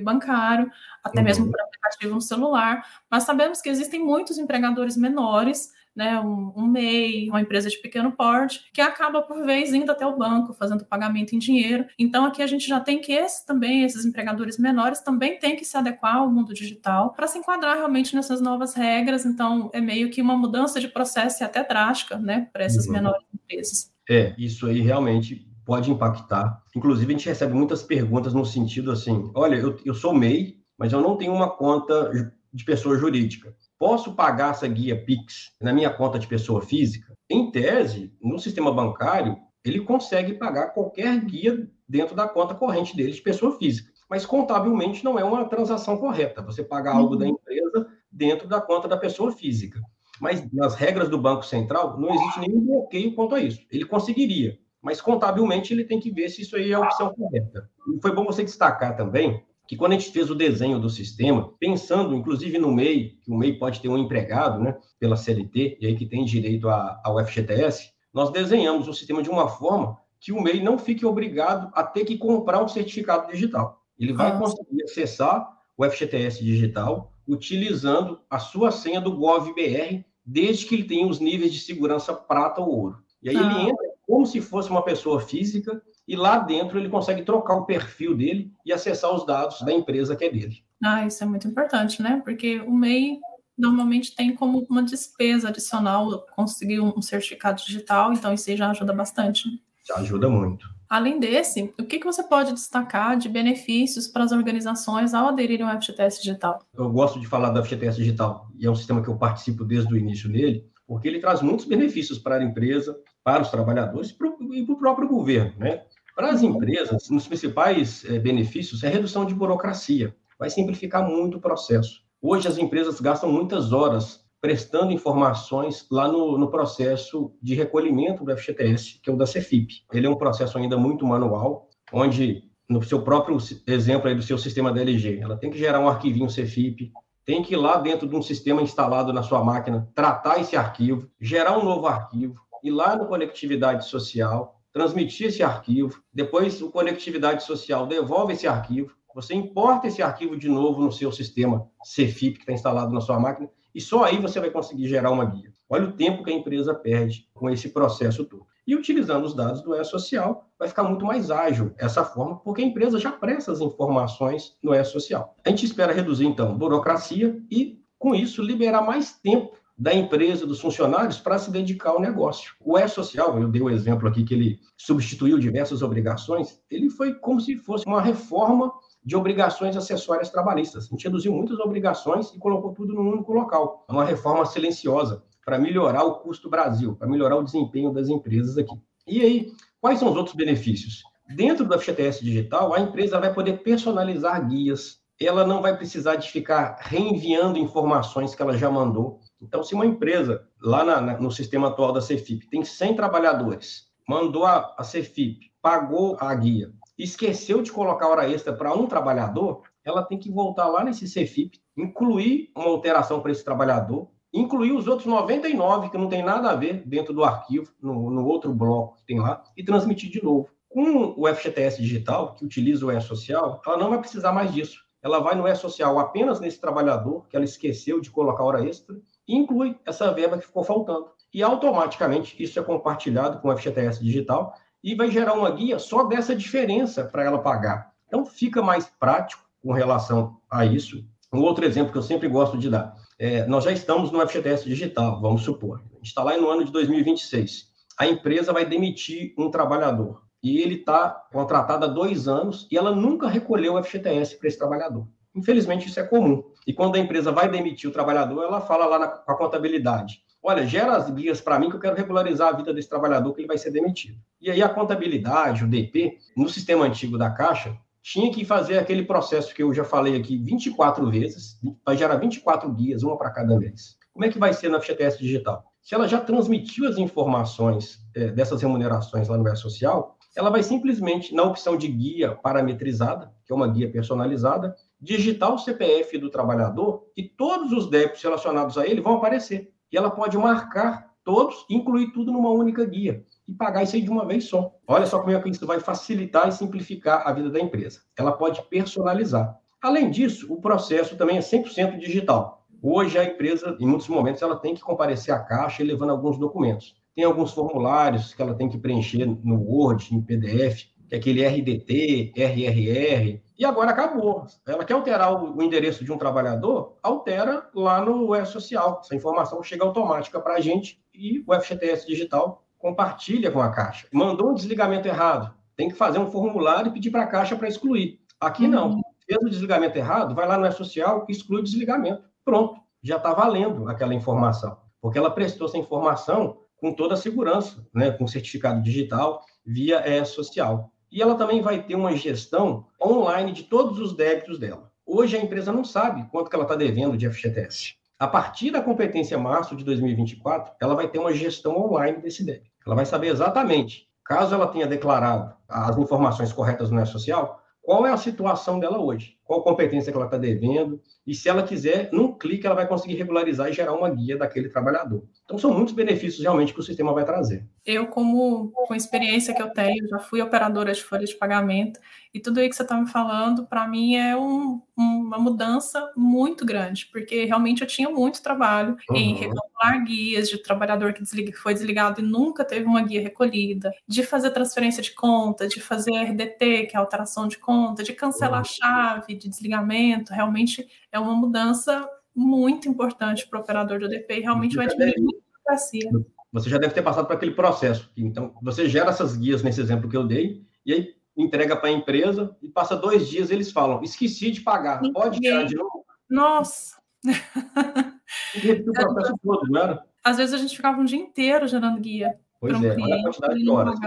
bancário, 0.00 0.70
até 1.04 1.18
uhum. 1.18 1.24
mesmo 1.24 1.50
por 1.50 1.60
aplicativo 1.60 2.14
no 2.14 2.20
celular, 2.22 2.86
mas 3.10 3.24
sabemos 3.24 3.60
que 3.60 3.68
existem 3.68 4.02
muitos 4.02 4.38
empregadores 4.38 4.96
menores 4.96 5.70
né, 5.94 6.18
um, 6.20 6.52
um 6.56 6.66
MEI, 6.66 7.28
uma 7.28 7.40
empresa 7.40 7.68
de 7.68 7.78
pequeno 7.78 8.12
porte, 8.12 8.64
que 8.72 8.80
acaba 8.80 9.22
por 9.22 9.44
vez 9.44 9.72
indo 9.72 9.90
até 9.92 10.06
o 10.06 10.16
banco, 10.16 10.54
fazendo 10.54 10.84
pagamento 10.84 11.34
em 11.34 11.38
dinheiro. 11.38 11.84
Então 11.98 12.24
aqui 12.24 12.42
a 12.42 12.46
gente 12.46 12.66
já 12.66 12.80
tem 12.80 13.00
que 13.00 13.12
esse, 13.12 13.46
também 13.46 13.84
esses 13.84 14.04
empregadores 14.04 14.58
menores 14.58 15.00
também 15.00 15.38
têm 15.38 15.56
que 15.56 15.64
se 15.64 15.76
adequar 15.76 16.16
ao 16.16 16.30
mundo 16.30 16.54
digital 16.54 17.12
para 17.12 17.26
se 17.26 17.38
enquadrar 17.38 17.76
realmente 17.76 18.14
nessas 18.14 18.40
novas 18.40 18.74
regras. 18.74 19.24
Então 19.24 19.70
é 19.72 19.80
meio 19.80 20.10
que 20.10 20.22
uma 20.22 20.36
mudança 20.36 20.80
de 20.80 20.88
processo 20.88 21.42
e 21.42 21.44
até 21.44 21.62
drástica, 21.62 22.18
né, 22.18 22.48
para 22.52 22.64
essas 22.64 22.86
uhum. 22.86 22.92
menores 22.92 23.22
empresas. 23.32 23.92
É, 24.08 24.34
isso 24.36 24.66
aí 24.66 24.80
realmente 24.80 25.46
pode 25.64 25.90
impactar. 25.90 26.62
Inclusive 26.74 27.14
a 27.14 27.16
gente 27.16 27.28
recebe 27.28 27.54
muitas 27.54 27.82
perguntas 27.82 28.34
no 28.34 28.44
sentido 28.44 28.90
assim, 28.90 29.30
olha, 29.34 29.56
eu, 29.56 29.78
eu 29.84 29.94
sou 29.94 30.12
MEI, 30.12 30.56
mas 30.76 30.92
eu 30.92 31.00
não 31.00 31.16
tenho 31.16 31.32
uma 31.32 31.50
conta 31.50 32.10
de 32.52 32.64
pessoa 32.64 32.98
jurídica. 32.98 33.54
Posso 33.82 34.14
pagar 34.14 34.52
essa 34.52 34.68
guia 34.68 35.04
Pix 35.04 35.56
na 35.60 35.72
minha 35.72 35.90
conta 35.90 36.16
de 36.16 36.28
pessoa 36.28 36.62
física? 36.62 37.12
Em 37.28 37.50
tese, 37.50 38.14
no 38.22 38.38
sistema 38.38 38.72
bancário, 38.72 39.36
ele 39.64 39.80
consegue 39.80 40.34
pagar 40.34 40.68
qualquer 40.68 41.18
guia 41.24 41.68
dentro 41.88 42.14
da 42.14 42.28
conta 42.28 42.54
corrente 42.54 42.94
dele 42.94 43.10
de 43.10 43.20
pessoa 43.20 43.58
física. 43.58 43.90
Mas 44.08 44.24
contabilmente 44.24 45.02
não 45.02 45.18
é 45.18 45.24
uma 45.24 45.48
transação 45.48 45.98
correta. 45.98 46.42
Você 46.42 46.62
pagar 46.62 46.94
algo 46.94 47.16
da 47.16 47.24
uhum. 47.24 47.32
empresa 47.32 47.88
dentro 48.08 48.46
da 48.46 48.60
conta 48.60 48.86
da 48.86 48.96
pessoa 48.96 49.32
física. 49.32 49.80
Mas 50.20 50.48
nas 50.52 50.76
regras 50.76 51.08
do 51.08 51.18
Banco 51.18 51.44
Central 51.44 51.98
não 51.98 52.14
existe 52.14 52.38
nenhum 52.38 52.64
bloqueio 52.64 53.16
quanto 53.16 53.34
a 53.34 53.40
isso. 53.40 53.66
Ele 53.68 53.84
conseguiria, 53.84 54.60
mas 54.80 55.00
contabilmente 55.00 55.74
ele 55.74 55.82
tem 55.82 55.98
que 55.98 56.12
ver 56.12 56.28
se 56.28 56.42
isso 56.42 56.54
aí 56.54 56.70
é 56.70 56.74
a 56.74 56.80
opção 56.80 57.12
correta. 57.12 57.68
E 57.92 58.00
foi 58.00 58.14
bom 58.14 58.24
você 58.24 58.44
destacar 58.44 58.96
também 58.96 59.44
que 59.72 59.76
quando 59.78 59.92
a 59.92 59.98
gente 59.98 60.12
fez 60.12 60.30
o 60.30 60.34
desenho 60.34 60.78
do 60.78 60.90
sistema, 60.90 61.50
pensando 61.58 62.14
inclusive 62.14 62.58
no 62.58 62.70
MEI, 62.70 63.16
que 63.22 63.30
o 63.30 63.34
MEI 63.34 63.54
pode 63.54 63.80
ter 63.80 63.88
um 63.88 63.96
empregado, 63.96 64.62
né, 64.62 64.76
pela 65.00 65.16
CLT, 65.16 65.78
e 65.80 65.86
aí 65.86 65.96
que 65.96 66.04
tem 66.04 66.26
direito 66.26 66.68
a, 66.68 67.00
ao 67.02 67.18
FGTS, 67.24 67.90
nós 68.12 68.30
desenhamos 68.30 68.86
o 68.86 68.92
sistema 68.92 69.22
de 69.22 69.30
uma 69.30 69.48
forma 69.48 69.96
que 70.20 70.30
o 70.30 70.42
MEI 70.42 70.62
não 70.62 70.76
fique 70.76 71.06
obrigado 71.06 71.72
a 71.72 71.82
ter 71.82 72.04
que 72.04 72.18
comprar 72.18 72.62
um 72.62 72.68
certificado 72.68 73.32
digital. 73.32 73.80
Ele 73.98 74.12
vai 74.12 74.38
Nossa. 74.38 74.58
conseguir 74.58 74.82
acessar 74.82 75.50
o 75.74 75.88
FGTS 75.88 76.44
digital 76.44 77.10
utilizando 77.26 78.20
a 78.28 78.38
sua 78.38 78.70
senha 78.70 79.00
do 79.00 79.16
GovBR, 79.16 80.04
desde 80.22 80.66
que 80.66 80.74
ele 80.74 80.84
tenha 80.84 81.06
os 81.06 81.18
níveis 81.18 81.50
de 81.50 81.60
segurança 81.60 82.12
prata 82.12 82.60
ou 82.60 82.68
ouro. 82.68 82.98
E 83.22 83.30
aí 83.30 83.36
ah. 83.38 83.40
ele 83.40 83.70
entra 83.70 83.86
como 84.06 84.26
se 84.26 84.42
fosse 84.42 84.68
uma 84.68 84.82
pessoa 84.82 85.18
física 85.18 85.80
e 86.06 86.16
lá 86.16 86.38
dentro 86.38 86.78
ele 86.78 86.88
consegue 86.88 87.22
trocar 87.22 87.54
o 87.54 87.64
perfil 87.64 88.16
dele 88.16 88.52
e 88.64 88.72
acessar 88.72 89.14
os 89.14 89.24
dados 89.24 89.60
da 89.62 89.72
empresa 89.72 90.16
que 90.16 90.24
é 90.24 90.30
dele. 90.30 90.62
Ah, 90.82 91.06
isso 91.06 91.22
é 91.22 91.26
muito 91.26 91.46
importante, 91.46 92.02
né? 92.02 92.20
Porque 92.24 92.60
o 92.60 92.72
MEI 92.72 93.18
normalmente 93.56 94.14
tem 94.14 94.34
como 94.34 94.66
uma 94.68 94.82
despesa 94.82 95.48
adicional 95.48 96.26
conseguir 96.34 96.80
um 96.80 97.00
certificado 97.00 97.62
digital, 97.64 98.12
então 98.12 98.32
isso 98.32 98.54
já 98.56 98.70
ajuda 98.70 98.92
bastante. 98.92 99.48
Já 99.86 99.96
ajuda 99.96 100.28
muito. 100.28 100.66
Além 100.88 101.18
desse, 101.18 101.72
o 101.78 101.86
que, 101.86 101.98
que 101.98 102.04
você 102.04 102.22
pode 102.22 102.52
destacar 102.52 103.16
de 103.16 103.28
benefícios 103.28 104.06
para 104.06 104.24
as 104.24 104.32
organizações 104.32 105.14
ao 105.14 105.28
aderirem 105.28 105.66
ao 105.66 105.80
FGTS 105.80 106.22
Digital? 106.22 106.58
Eu 106.74 106.90
gosto 106.90 107.18
de 107.18 107.26
falar 107.26 107.48
do 107.48 107.64
FGTS 107.64 107.96
Digital, 107.96 108.46
e 108.58 108.66
é 108.66 108.70
um 108.70 108.74
sistema 108.74 109.02
que 109.02 109.08
eu 109.08 109.16
participo 109.16 109.64
desde 109.64 109.92
o 109.94 109.96
início 109.96 110.28
nele, 110.28 110.66
porque 110.92 111.08
ele 111.08 111.20
traz 111.20 111.40
muitos 111.40 111.64
benefícios 111.64 112.18
para 112.18 112.36
a 112.36 112.44
empresa, 112.44 112.94
para 113.24 113.40
os 113.40 113.48
trabalhadores 113.48 114.10
e 114.10 114.14
para 114.14 114.28
o 114.28 114.78
próprio 114.78 115.08
governo. 115.08 115.54
Né? 115.56 115.84
Para 116.14 116.28
as 116.28 116.42
empresas, 116.42 117.10
um 117.10 117.16
dos 117.16 117.26
principais 117.26 118.04
é, 118.04 118.18
benefícios 118.18 118.84
é 118.84 118.88
a 118.88 118.90
redução 118.90 119.24
de 119.24 119.34
burocracia. 119.34 120.14
Vai 120.38 120.50
simplificar 120.50 121.02
muito 121.08 121.38
o 121.38 121.40
processo. 121.40 122.02
Hoje, 122.20 122.46
as 122.46 122.58
empresas 122.58 123.00
gastam 123.00 123.32
muitas 123.32 123.72
horas 123.72 124.22
prestando 124.38 124.92
informações 124.92 125.86
lá 125.90 126.06
no, 126.06 126.36
no, 126.36 126.50
processo 126.50 127.32
de 127.40 127.54
recolhimento 127.54 128.22
do 128.22 128.36
FGTS, 128.36 129.00
que 129.02 129.08
é 129.08 129.12
o 129.14 129.16
da 129.16 129.24
Cefip. 129.24 129.72
Ele 129.94 130.06
é 130.06 130.10
um 130.10 130.16
processo 130.16 130.58
ainda 130.58 130.76
muito 130.76 131.06
manual, 131.06 131.70
onde, 131.90 132.42
no 132.68 132.82
seu 132.82 133.00
próprio 133.00 133.38
exemplo 133.66 134.10
aí 134.10 134.14
do 134.14 134.22
seu 134.22 134.36
sistema 134.36 134.70
DLG, 134.70 135.20
ela 135.22 135.38
tem 135.38 135.50
que 135.50 135.56
gerar 135.56 135.80
um 135.80 135.88
arquivinho 135.88 136.28
Cefip, 136.28 136.92
tem 137.24 137.42
que 137.42 137.54
ir 137.54 137.56
lá 137.56 137.76
dentro 137.76 138.08
de 138.08 138.16
um 138.16 138.22
sistema 138.22 138.62
instalado 138.62 139.12
na 139.12 139.22
sua 139.22 139.44
máquina, 139.44 139.88
tratar 139.94 140.40
esse 140.40 140.56
arquivo, 140.56 141.08
gerar 141.20 141.58
um 141.58 141.64
novo 141.64 141.86
arquivo, 141.86 142.40
ir 142.62 142.70
lá 142.70 142.96
no 142.96 143.06
Conectividade 143.06 143.88
Social, 143.88 144.60
transmitir 144.72 145.28
esse 145.28 145.42
arquivo, 145.42 146.02
depois 146.12 146.60
o 146.62 146.70
Conectividade 146.70 147.44
Social 147.44 147.86
devolve 147.86 148.32
esse 148.32 148.46
arquivo, 148.46 148.94
você 149.14 149.34
importa 149.34 149.86
esse 149.86 150.02
arquivo 150.02 150.36
de 150.36 150.48
novo 150.48 150.82
no 150.82 150.90
seu 150.90 151.12
sistema 151.12 151.68
CFIP 151.84 152.34
que 152.34 152.40
está 152.40 152.52
instalado 152.52 152.92
na 152.92 153.00
sua 153.00 153.20
máquina, 153.20 153.48
e 153.74 153.80
só 153.80 154.04
aí 154.04 154.18
você 154.18 154.40
vai 154.40 154.50
conseguir 154.50 154.88
gerar 154.88 155.10
uma 155.10 155.24
guia. 155.24 155.52
Olha 155.68 155.88
o 155.88 155.92
tempo 155.92 156.22
que 156.22 156.30
a 156.30 156.34
empresa 156.34 156.74
perde 156.74 157.28
com 157.34 157.48
esse 157.48 157.68
processo 157.70 158.24
todo. 158.24 158.46
E 158.66 158.76
utilizando 158.76 159.24
os 159.24 159.34
dados 159.34 159.60
do 159.62 159.74
E-Social, 159.74 160.48
vai 160.58 160.68
ficar 160.68 160.84
muito 160.84 161.04
mais 161.04 161.30
ágil 161.30 161.74
essa 161.76 162.04
forma, 162.04 162.38
porque 162.38 162.62
a 162.62 162.64
empresa 162.64 162.98
já 162.98 163.10
presta 163.10 163.50
as 163.50 163.60
informações 163.60 164.56
no 164.62 164.72
E-Social. 164.72 165.34
A 165.44 165.48
gente 165.48 165.66
espera 165.66 165.92
reduzir, 165.92 166.26
então, 166.26 166.56
burocracia 166.56 167.42
e, 167.50 167.80
com 167.98 168.14
isso, 168.14 168.42
liberar 168.42 168.82
mais 168.82 169.12
tempo 169.12 169.56
da 169.76 169.92
empresa, 169.92 170.46
dos 170.46 170.60
funcionários, 170.60 171.18
para 171.18 171.38
se 171.38 171.50
dedicar 171.50 171.90
ao 171.90 172.00
negócio. 172.00 172.54
O 172.60 172.78
E-Social, 172.78 173.40
eu 173.40 173.48
dei 173.48 173.62
o 173.62 173.64
um 173.64 173.70
exemplo 173.70 174.08
aqui 174.08 174.22
que 174.22 174.34
ele 174.34 174.60
substituiu 174.76 175.38
diversas 175.38 175.82
obrigações, 175.82 176.60
ele 176.70 176.88
foi 176.88 177.14
como 177.14 177.40
se 177.40 177.56
fosse 177.56 177.84
uma 177.86 178.00
reforma 178.00 178.72
de 179.04 179.16
obrigações 179.16 179.76
acessórias 179.76 180.30
trabalhistas. 180.30 180.84
A 180.84 180.88
gente 180.90 181.04
reduziu 181.04 181.32
muitas 181.32 181.58
obrigações 181.58 182.32
e 182.32 182.38
colocou 182.38 182.72
tudo 182.72 182.94
num 182.94 183.10
único 183.10 183.32
local. 183.32 183.84
É 183.88 183.92
uma 183.92 184.04
reforma 184.04 184.46
silenciosa 184.46 185.24
para 185.44 185.58
melhorar 185.58 186.04
o 186.04 186.20
custo 186.20 186.48
Brasil, 186.48 186.94
para 186.96 187.08
melhorar 187.08 187.36
o 187.36 187.42
desempenho 187.42 187.92
das 187.92 188.08
empresas 188.08 188.56
aqui. 188.56 188.74
E 189.06 189.20
aí, 189.20 189.52
quais 189.80 189.98
são 189.98 190.10
os 190.10 190.16
outros 190.16 190.36
benefícios? 190.36 191.02
Dentro 191.34 191.64
do 191.64 191.78
FGTS 191.78 192.24
Digital, 192.24 192.74
a 192.74 192.80
empresa 192.80 193.18
vai 193.18 193.32
poder 193.32 193.62
personalizar 193.62 194.46
guias, 194.48 195.00
ela 195.20 195.46
não 195.46 195.62
vai 195.62 195.76
precisar 195.76 196.16
de 196.16 196.30
ficar 196.30 196.76
reenviando 196.80 197.58
informações 197.58 198.34
que 198.34 198.42
ela 198.42 198.56
já 198.56 198.70
mandou. 198.70 199.20
Então, 199.40 199.62
se 199.62 199.74
uma 199.74 199.86
empresa, 199.86 200.46
lá 200.60 200.84
na, 200.84 201.00
na, 201.00 201.18
no 201.18 201.30
sistema 201.30 201.68
atual 201.68 201.92
da 201.92 202.00
Cefip, 202.00 202.46
tem 202.48 202.64
100 202.64 202.96
trabalhadores, 202.96 203.86
mandou 204.08 204.44
a, 204.44 204.74
a 204.76 204.84
Cefip, 204.84 205.50
pagou 205.60 206.16
a 206.20 206.34
guia, 206.34 206.72
esqueceu 206.98 207.62
de 207.62 207.72
colocar 207.72 208.08
hora 208.08 208.28
extra 208.28 208.52
para 208.52 208.74
um 208.74 208.86
trabalhador, 208.86 209.62
ela 209.84 210.02
tem 210.02 210.18
que 210.18 210.30
voltar 210.30 210.66
lá 210.66 210.84
nesse 210.84 211.08
Cefip, 211.08 211.60
incluir 211.76 212.50
uma 212.56 212.68
alteração 212.68 213.20
para 213.20 213.32
esse 213.32 213.44
trabalhador, 213.44 214.10
incluir 214.32 214.72
os 214.72 214.86
outros 214.86 215.06
99 215.06 215.90
que 215.90 215.98
não 215.98 216.08
tem 216.08 216.22
nada 216.22 216.50
a 216.50 216.56
ver 216.56 216.82
dentro 216.86 217.12
do 217.12 217.22
arquivo, 217.22 217.70
no, 217.80 218.10
no 218.10 218.24
outro 218.24 218.52
bloco 218.54 218.96
que 218.96 219.04
tem 219.04 219.20
lá, 219.20 219.42
e 219.56 219.62
transmitir 219.62 220.10
de 220.10 220.22
novo. 220.22 220.48
Com 220.68 221.14
o 221.16 221.26
FGTS 221.26 221.82
digital, 221.82 222.34
que 222.34 222.44
utiliza 222.44 222.86
o 222.86 222.90
E-Social, 222.90 223.60
ela 223.66 223.76
não 223.76 223.90
vai 223.90 223.98
precisar 223.98 224.32
mais 224.32 224.52
disso. 224.52 224.80
Ela 225.02 225.18
vai 225.18 225.34
no 225.34 225.46
E-Social 225.46 225.98
apenas 225.98 226.40
nesse 226.40 226.60
trabalhador, 226.60 227.26
que 227.28 227.36
ela 227.36 227.44
esqueceu 227.44 228.00
de 228.00 228.10
colocar 228.10 228.42
hora 228.42 228.66
extra, 228.66 228.96
e 229.28 229.36
inclui 229.36 229.76
essa 229.84 230.10
verba 230.12 230.38
que 230.38 230.46
ficou 230.46 230.64
faltando. 230.64 231.10
E 231.32 231.42
automaticamente 231.42 232.40
isso 232.42 232.58
é 232.58 232.62
compartilhado 232.62 233.40
com 233.40 233.48
o 233.48 233.56
FGTS 233.56 234.02
digital 234.02 234.54
e 234.82 234.94
vai 234.94 235.10
gerar 235.10 235.34
uma 235.34 235.50
guia 235.50 235.78
só 235.78 236.04
dessa 236.04 236.34
diferença 236.34 237.04
para 237.04 237.24
ela 237.24 237.38
pagar. 237.38 237.92
Então 238.06 238.24
fica 238.26 238.62
mais 238.62 238.86
prático 238.86 239.42
com 239.62 239.72
relação 239.72 240.38
a 240.50 240.66
isso. 240.66 241.04
Um 241.32 241.40
outro 241.40 241.64
exemplo 241.64 241.92
que 241.92 241.98
eu 241.98 242.02
sempre 242.02 242.28
gosto 242.28 242.58
de 242.58 242.68
dar 242.68 242.94
é, 243.22 243.46
nós 243.46 243.62
já 243.62 243.70
estamos 243.70 244.10
no 244.10 244.20
FGTS 244.26 244.64
digital, 244.64 245.20
vamos 245.20 245.42
supor. 245.42 245.80
A 245.92 245.96
gente 245.98 246.08
está 246.08 246.24
lá 246.24 246.36
no 246.36 246.50
ano 246.50 246.64
de 246.64 246.72
2026. 246.72 247.70
A 247.96 248.04
empresa 248.04 248.52
vai 248.52 248.64
demitir 248.64 249.32
um 249.38 249.48
trabalhador 249.48 250.22
e 250.42 250.58
ele 250.60 250.74
está 250.74 251.08
contratado 251.32 251.84
há 251.84 251.88
dois 251.88 252.26
anos 252.26 252.66
e 252.68 252.76
ela 252.76 252.90
nunca 252.90 253.28
recolheu 253.28 253.74
o 253.74 253.84
FGTS 253.84 254.36
para 254.36 254.48
esse 254.48 254.58
trabalhador. 254.58 255.06
Infelizmente, 255.36 255.88
isso 255.88 256.00
é 256.00 256.02
comum. 256.02 256.42
E 256.66 256.72
quando 256.72 256.96
a 256.96 256.98
empresa 256.98 257.30
vai 257.30 257.48
demitir 257.48 257.88
o 257.88 257.92
trabalhador, 257.92 258.42
ela 258.42 258.60
fala 258.60 258.86
lá 258.86 258.98
na, 258.98 259.06
com 259.06 259.30
a 259.30 259.38
contabilidade: 259.38 260.20
olha, 260.42 260.66
gera 260.66 260.96
as 260.96 261.08
guias 261.08 261.40
para 261.40 261.60
mim 261.60 261.70
que 261.70 261.76
eu 261.76 261.80
quero 261.80 261.94
regularizar 261.94 262.48
a 262.48 262.56
vida 262.56 262.74
desse 262.74 262.88
trabalhador 262.88 263.32
que 263.34 263.42
ele 263.42 263.46
vai 263.46 263.56
ser 263.56 263.70
demitido. 263.70 264.18
E 264.40 264.50
aí 264.50 264.60
a 264.60 264.68
contabilidade, 264.68 265.62
o 265.62 265.68
DP, 265.68 266.18
no 266.36 266.48
sistema 266.48 266.86
antigo 266.86 267.16
da 267.16 267.30
Caixa, 267.30 267.78
tinha 268.02 268.32
que 268.32 268.44
fazer 268.44 268.78
aquele 268.78 269.04
processo 269.04 269.54
que 269.54 269.62
eu 269.62 269.72
já 269.72 269.84
falei 269.84 270.16
aqui 270.16 270.36
24 270.36 271.08
vezes, 271.08 271.58
vai 271.86 271.96
gerar 271.96 272.16
24 272.16 272.70
guias, 272.72 273.02
uma 273.02 273.16
para 273.16 273.30
cada 273.30 273.56
mês. 273.56 273.96
Como 274.12 274.24
é 274.24 274.28
que 274.28 274.38
vai 274.38 274.52
ser 274.52 274.68
na 274.68 274.80
FGTS 274.80 275.18
digital? 275.18 275.64
Se 275.80 275.94
ela 275.94 276.08
já 276.08 276.20
transmitiu 276.20 276.88
as 276.88 276.98
informações 276.98 278.00
é, 278.14 278.30
dessas 278.30 278.60
remunerações 278.60 279.28
lá 279.28 279.38
no 279.38 279.48
E-Social, 279.48 280.18
ela 280.36 280.50
vai 280.50 280.62
simplesmente, 280.62 281.34
na 281.34 281.44
opção 281.44 281.76
de 281.76 281.88
guia 281.88 282.32
parametrizada, 282.32 283.32
que 283.44 283.52
é 283.52 283.56
uma 283.56 283.68
guia 283.68 283.90
personalizada, 283.90 284.74
digitar 285.00 285.52
o 285.52 285.58
CPF 285.58 286.18
do 286.18 286.30
trabalhador 286.30 287.04
e 287.16 287.22
todos 287.22 287.72
os 287.72 287.88
débitos 287.88 288.22
relacionados 288.22 288.78
a 288.78 288.86
ele 288.86 289.00
vão 289.00 289.16
aparecer. 289.16 289.72
E 289.90 289.96
ela 289.96 290.10
pode 290.10 290.36
marcar 290.38 291.12
todos, 291.24 291.66
incluir 291.68 292.12
tudo 292.12 292.32
numa 292.32 292.50
única 292.50 292.84
guia 292.84 293.24
e 293.52 293.54
pagar 293.54 293.82
isso 293.82 293.94
aí 293.94 294.02
de 294.02 294.10
uma 294.10 294.24
vez 294.24 294.44
só. 294.44 294.74
Olha 294.86 295.06
só 295.06 295.18
como 295.18 295.30
é 295.30 295.40
que 295.40 295.50
isso 295.50 295.66
vai 295.66 295.78
facilitar 295.78 296.48
e 296.48 296.52
simplificar 296.52 297.22
a 297.26 297.32
vida 297.32 297.50
da 297.50 297.60
empresa. 297.60 298.00
Ela 298.16 298.32
pode 298.32 298.62
personalizar. 298.62 299.58
Além 299.80 300.10
disso, 300.10 300.52
o 300.52 300.60
processo 300.60 301.16
também 301.16 301.36
é 301.36 301.40
100% 301.40 301.98
digital. 301.98 302.66
Hoje 302.82 303.18
a 303.18 303.24
empresa, 303.24 303.76
em 303.78 303.86
muitos 303.86 304.08
momentos, 304.08 304.40
ela 304.42 304.56
tem 304.56 304.74
que 304.74 304.80
comparecer 304.80 305.34
à 305.34 305.38
caixa 305.38 305.84
levando 305.84 306.10
alguns 306.10 306.38
documentos. 306.38 306.96
Tem 307.14 307.24
alguns 307.24 307.52
formulários 307.52 308.32
que 308.32 308.40
ela 308.40 308.54
tem 308.54 308.68
que 308.68 308.78
preencher 308.78 309.26
no 309.26 309.60
Word, 309.60 310.14
em 310.14 310.22
PDF, 310.22 310.86
que 311.08 311.14
é 311.14 311.18
aquele 311.18 311.46
RDT, 311.46 312.32
RRR, 312.34 313.42
e 313.58 313.64
agora 313.64 313.90
acabou. 313.90 314.46
Ela 314.66 314.84
quer 314.84 314.94
alterar 314.94 315.44
o, 315.44 315.62
endereço 315.62 316.04
de 316.04 316.10
um 316.10 316.16
trabalhador, 316.16 316.96
altera 317.02 317.68
lá 317.74 318.02
no 318.02 318.34
E-Social. 318.34 319.00
Essa 319.04 319.14
informação 319.14 319.62
chega 319.62 319.84
automática 319.84 320.40
para 320.40 320.54
a 320.54 320.60
gente 320.60 321.00
e 321.14 321.44
o 321.46 321.54
FGTS 321.60 322.06
Digital 322.06 322.61
compartilha 322.82 323.48
com 323.48 323.60
a 323.62 323.70
Caixa. 323.70 324.08
Mandou 324.12 324.50
um 324.50 324.54
desligamento 324.54 325.06
errado, 325.06 325.54
tem 325.76 325.88
que 325.88 325.94
fazer 325.94 326.18
um 326.18 326.28
formulário 326.28 326.88
e 326.88 326.92
pedir 326.92 327.12
para 327.12 327.22
a 327.22 327.26
Caixa 327.28 327.54
para 327.54 327.68
excluir. 327.68 328.18
Aqui 328.40 328.66
não. 328.66 328.90
Uhum. 328.90 329.02
Fez 329.24 329.40
o 329.40 329.48
desligamento 329.48 329.96
errado, 329.96 330.34
vai 330.34 330.48
lá 330.48 330.58
no 330.58 330.66
E-Social 330.66 331.24
e 331.28 331.32
exclui 331.32 331.60
o 331.60 331.62
desligamento. 331.62 332.24
Pronto, 332.44 332.80
já 333.00 333.18
está 333.18 333.32
valendo 333.32 333.88
aquela 333.88 334.12
informação. 334.12 334.76
Porque 335.00 335.16
ela 335.16 335.30
prestou 335.30 335.68
essa 335.68 335.78
informação 335.78 336.58
com 336.76 336.92
toda 336.92 337.14
a 337.14 337.16
segurança, 337.16 337.86
né, 337.94 338.10
com 338.10 338.26
certificado 338.26 338.82
digital 338.82 339.40
via 339.64 340.00
E-Social. 340.04 340.90
E 341.10 341.22
ela 341.22 341.36
também 341.36 341.62
vai 341.62 341.84
ter 341.84 341.94
uma 341.94 342.16
gestão 342.16 342.86
online 343.00 343.52
de 343.52 343.62
todos 343.62 344.00
os 344.00 344.16
débitos 344.16 344.58
dela. 344.58 344.90
Hoje 345.06 345.36
a 345.36 345.40
empresa 345.40 345.72
não 345.72 345.84
sabe 345.84 346.28
quanto 346.30 346.50
que 346.50 346.56
ela 346.56 346.64
está 346.64 346.74
devendo 346.74 347.16
de 347.16 347.30
FGTS. 347.30 347.94
A 348.18 348.26
partir 348.26 348.72
da 348.72 348.82
competência 348.82 349.38
março 349.38 349.76
de 349.76 349.84
2024, 349.84 350.74
ela 350.80 350.94
vai 350.94 351.08
ter 351.08 351.18
uma 351.18 351.32
gestão 351.32 351.76
online 351.76 352.18
desse 352.18 352.44
débito. 352.44 352.71
Ela 352.86 352.96
vai 352.96 353.06
saber 353.06 353.28
exatamente, 353.28 354.08
caso 354.24 354.54
ela 354.54 354.66
tenha 354.66 354.86
declarado 354.86 355.54
as 355.68 355.96
informações 355.96 356.52
corretas 356.52 356.90
no 356.90 357.00
E-Social, 357.00 357.62
qual 357.82 358.06
é 358.06 358.12
a 358.12 358.16
situação 358.16 358.78
dela 358.78 358.98
hoje, 358.98 359.36
qual 359.44 359.62
competência 359.62 360.10
que 360.10 360.16
ela 360.16 360.26
está 360.26 360.38
devendo, 360.38 361.00
e 361.26 361.34
se 361.34 361.48
ela 361.48 361.62
quiser, 361.62 362.08
num 362.12 362.32
clique, 362.32 362.66
ela 362.66 362.74
vai 362.74 362.88
conseguir 362.88 363.14
regularizar 363.14 363.68
e 363.68 363.72
gerar 363.72 363.92
uma 363.92 364.08
guia 364.10 364.36
daquele 364.36 364.68
trabalhador. 364.68 365.24
Então, 365.44 365.58
são 365.58 365.72
muitos 365.72 365.94
benefícios 365.94 366.42
realmente 366.42 366.72
que 366.72 366.80
o 366.80 366.82
sistema 366.82 367.12
vai 367.12 367.24
trazer. 367.24 367.66
Eu, 367.84 368.06
como 368.06 368.70
com 368.70 368.94
a 368.94 368.96
experiência 368.96 369.54
que 369.54 369.62
eu 369.62 369.70
tenho, 369.70 370.08
já 370.08 370.18
fui 370.18 370.40
operadora 370.40 370.92
de 370.92 371.02
folha 371.02 371.26
de 371.26 371.34
pagamento, 371.34 372.00
e 372.34 372.40
tudo 372.40 372.60
aí 372.60 372.68
que 372.68 372.74
você 372.74 372.82
está 372.82 372.96
me 372.96 373.08
falando, 373.08 373.66
para 373.66 373.86
mim, 373.86 374.16
é 374.16 374.34
um, 374.34 374.80
uma 374.96 375.38
mudança 375.38 376.10
muito 376.16 376.64
grande, 376.64 377.08
porque 377.12 377.44
realmente 377.44 377.82
eu 377.82 377.86
tinha 377.86 378.08
muito 378.08 378.42
trabalho 378.42 378.96
uhum. 379.10 379.16
em 379.16 379.34
recalcular 379.34 380.04
guias 380.04 380.48
de 380.48 380.58
trabalhador 380.58 381.12
que 381.12 381.22
desliga, 381.22 381.52
foi 381.54 381.74
desligado 381.74 382.20
e 382.20 382.24
nunca 382.24 382.64
teve 382.64 382.86
uma 382.86 383.02
guia 383.02 383.20
recolhida, 383.20 383.92
de 384.08 384.22
fazer 384.22 384.50
transferência 384.50 385.02
de 385.02 385.12
conta, 385.12 385.68
de 385.68 385.78
fazer 385.80 386.12
RDT, 386.12 386.86
que 386.86 386.96
é 386.96 386.98
alteração 386.98 387.46
de 387.46 387.58
conta, 387.58 388.02
de 388.02 388.12
cancelar 388.14 388.60
uhum. 388.60 388.64
chave 388.64 389.31
de 389.36 389.48
desligamento. 389.48 390.32
Realmente 390.32 390.86
é 391.10 391.18
uma 391.18 391.34
mudança 391.34 392.08
muito 392.34 392.88
importante 392.88 393.46
para 393.48 393.58
o 393.58 393.62
operador 393.62 393.98
de 393.98 394.06
ODP 394.06 394.38
e 394.38 394.40
realmente 394.40 394.76
vai 394.76 394.86
diminuir 394.86 395.14
a 395.14 395.50
burocracia. 395.50 396.10
Você 396.52 396.68
já 396.68 396.78
deve 396.78 396.92
ter 396.92 397.02
passado 397.02 397.26
por 397.26 397.34
aquele 397.34 397.52
processo. 397.52 398.10
Então, 398.16 398.54
você 398.62 398.88
gera 398.88 399.10
essas 399.10 399.36
guias 399.36 399.62
nesse 399.62 399.80
exemplo 399.80 400.08
que 400.08 400.16
eu 400.16 400.26
dei, 400.26 400.66
e 400.84 400.92
aí 400.92 401.14
entrega 401.36 401.76
para 401.76 401.88
a 401.88 401.92
empresa 401.92 402.54
e 402.60 402.68
passa 402.68 402.94
dois 402.94 403.28
dias 403.28 403.50
eles 403.50 403.72
falam: 403.72 404.02
esqueci 404.02 404.50
de 404.50 404.60
pagar, 404.60 405.00
pode 405.12 405.38
gerar 405.42 405.64
de 405.64 405.74
novo? 405.74 406.04
Nossa! 406.28 407.00
o 407.26 408.92
processo 408.92 409.34
todo, 409.42 409.70
não 409.70 409.80
era? 409.80 410.04
Às 410.24 410.36
vezes 410.36 410.54
a 410.54 410.58
gente 410.58 410.76
ficava 410.76 411.00
um 411.00 411.04
dia 411.04 411.18
inteiro 411.18 411.66
gerando 411.66 412.00
guia. 412.00 412.38
Pois 412.60 412.78
um 412.78 412.84
é, 412.84 412.94
cliente, 412.94 413.12
olha 413.12 413.20
a 413.20 413.22
quantidade 413.24 413.58
de 413.58 413.70
horas. 413.70 413.98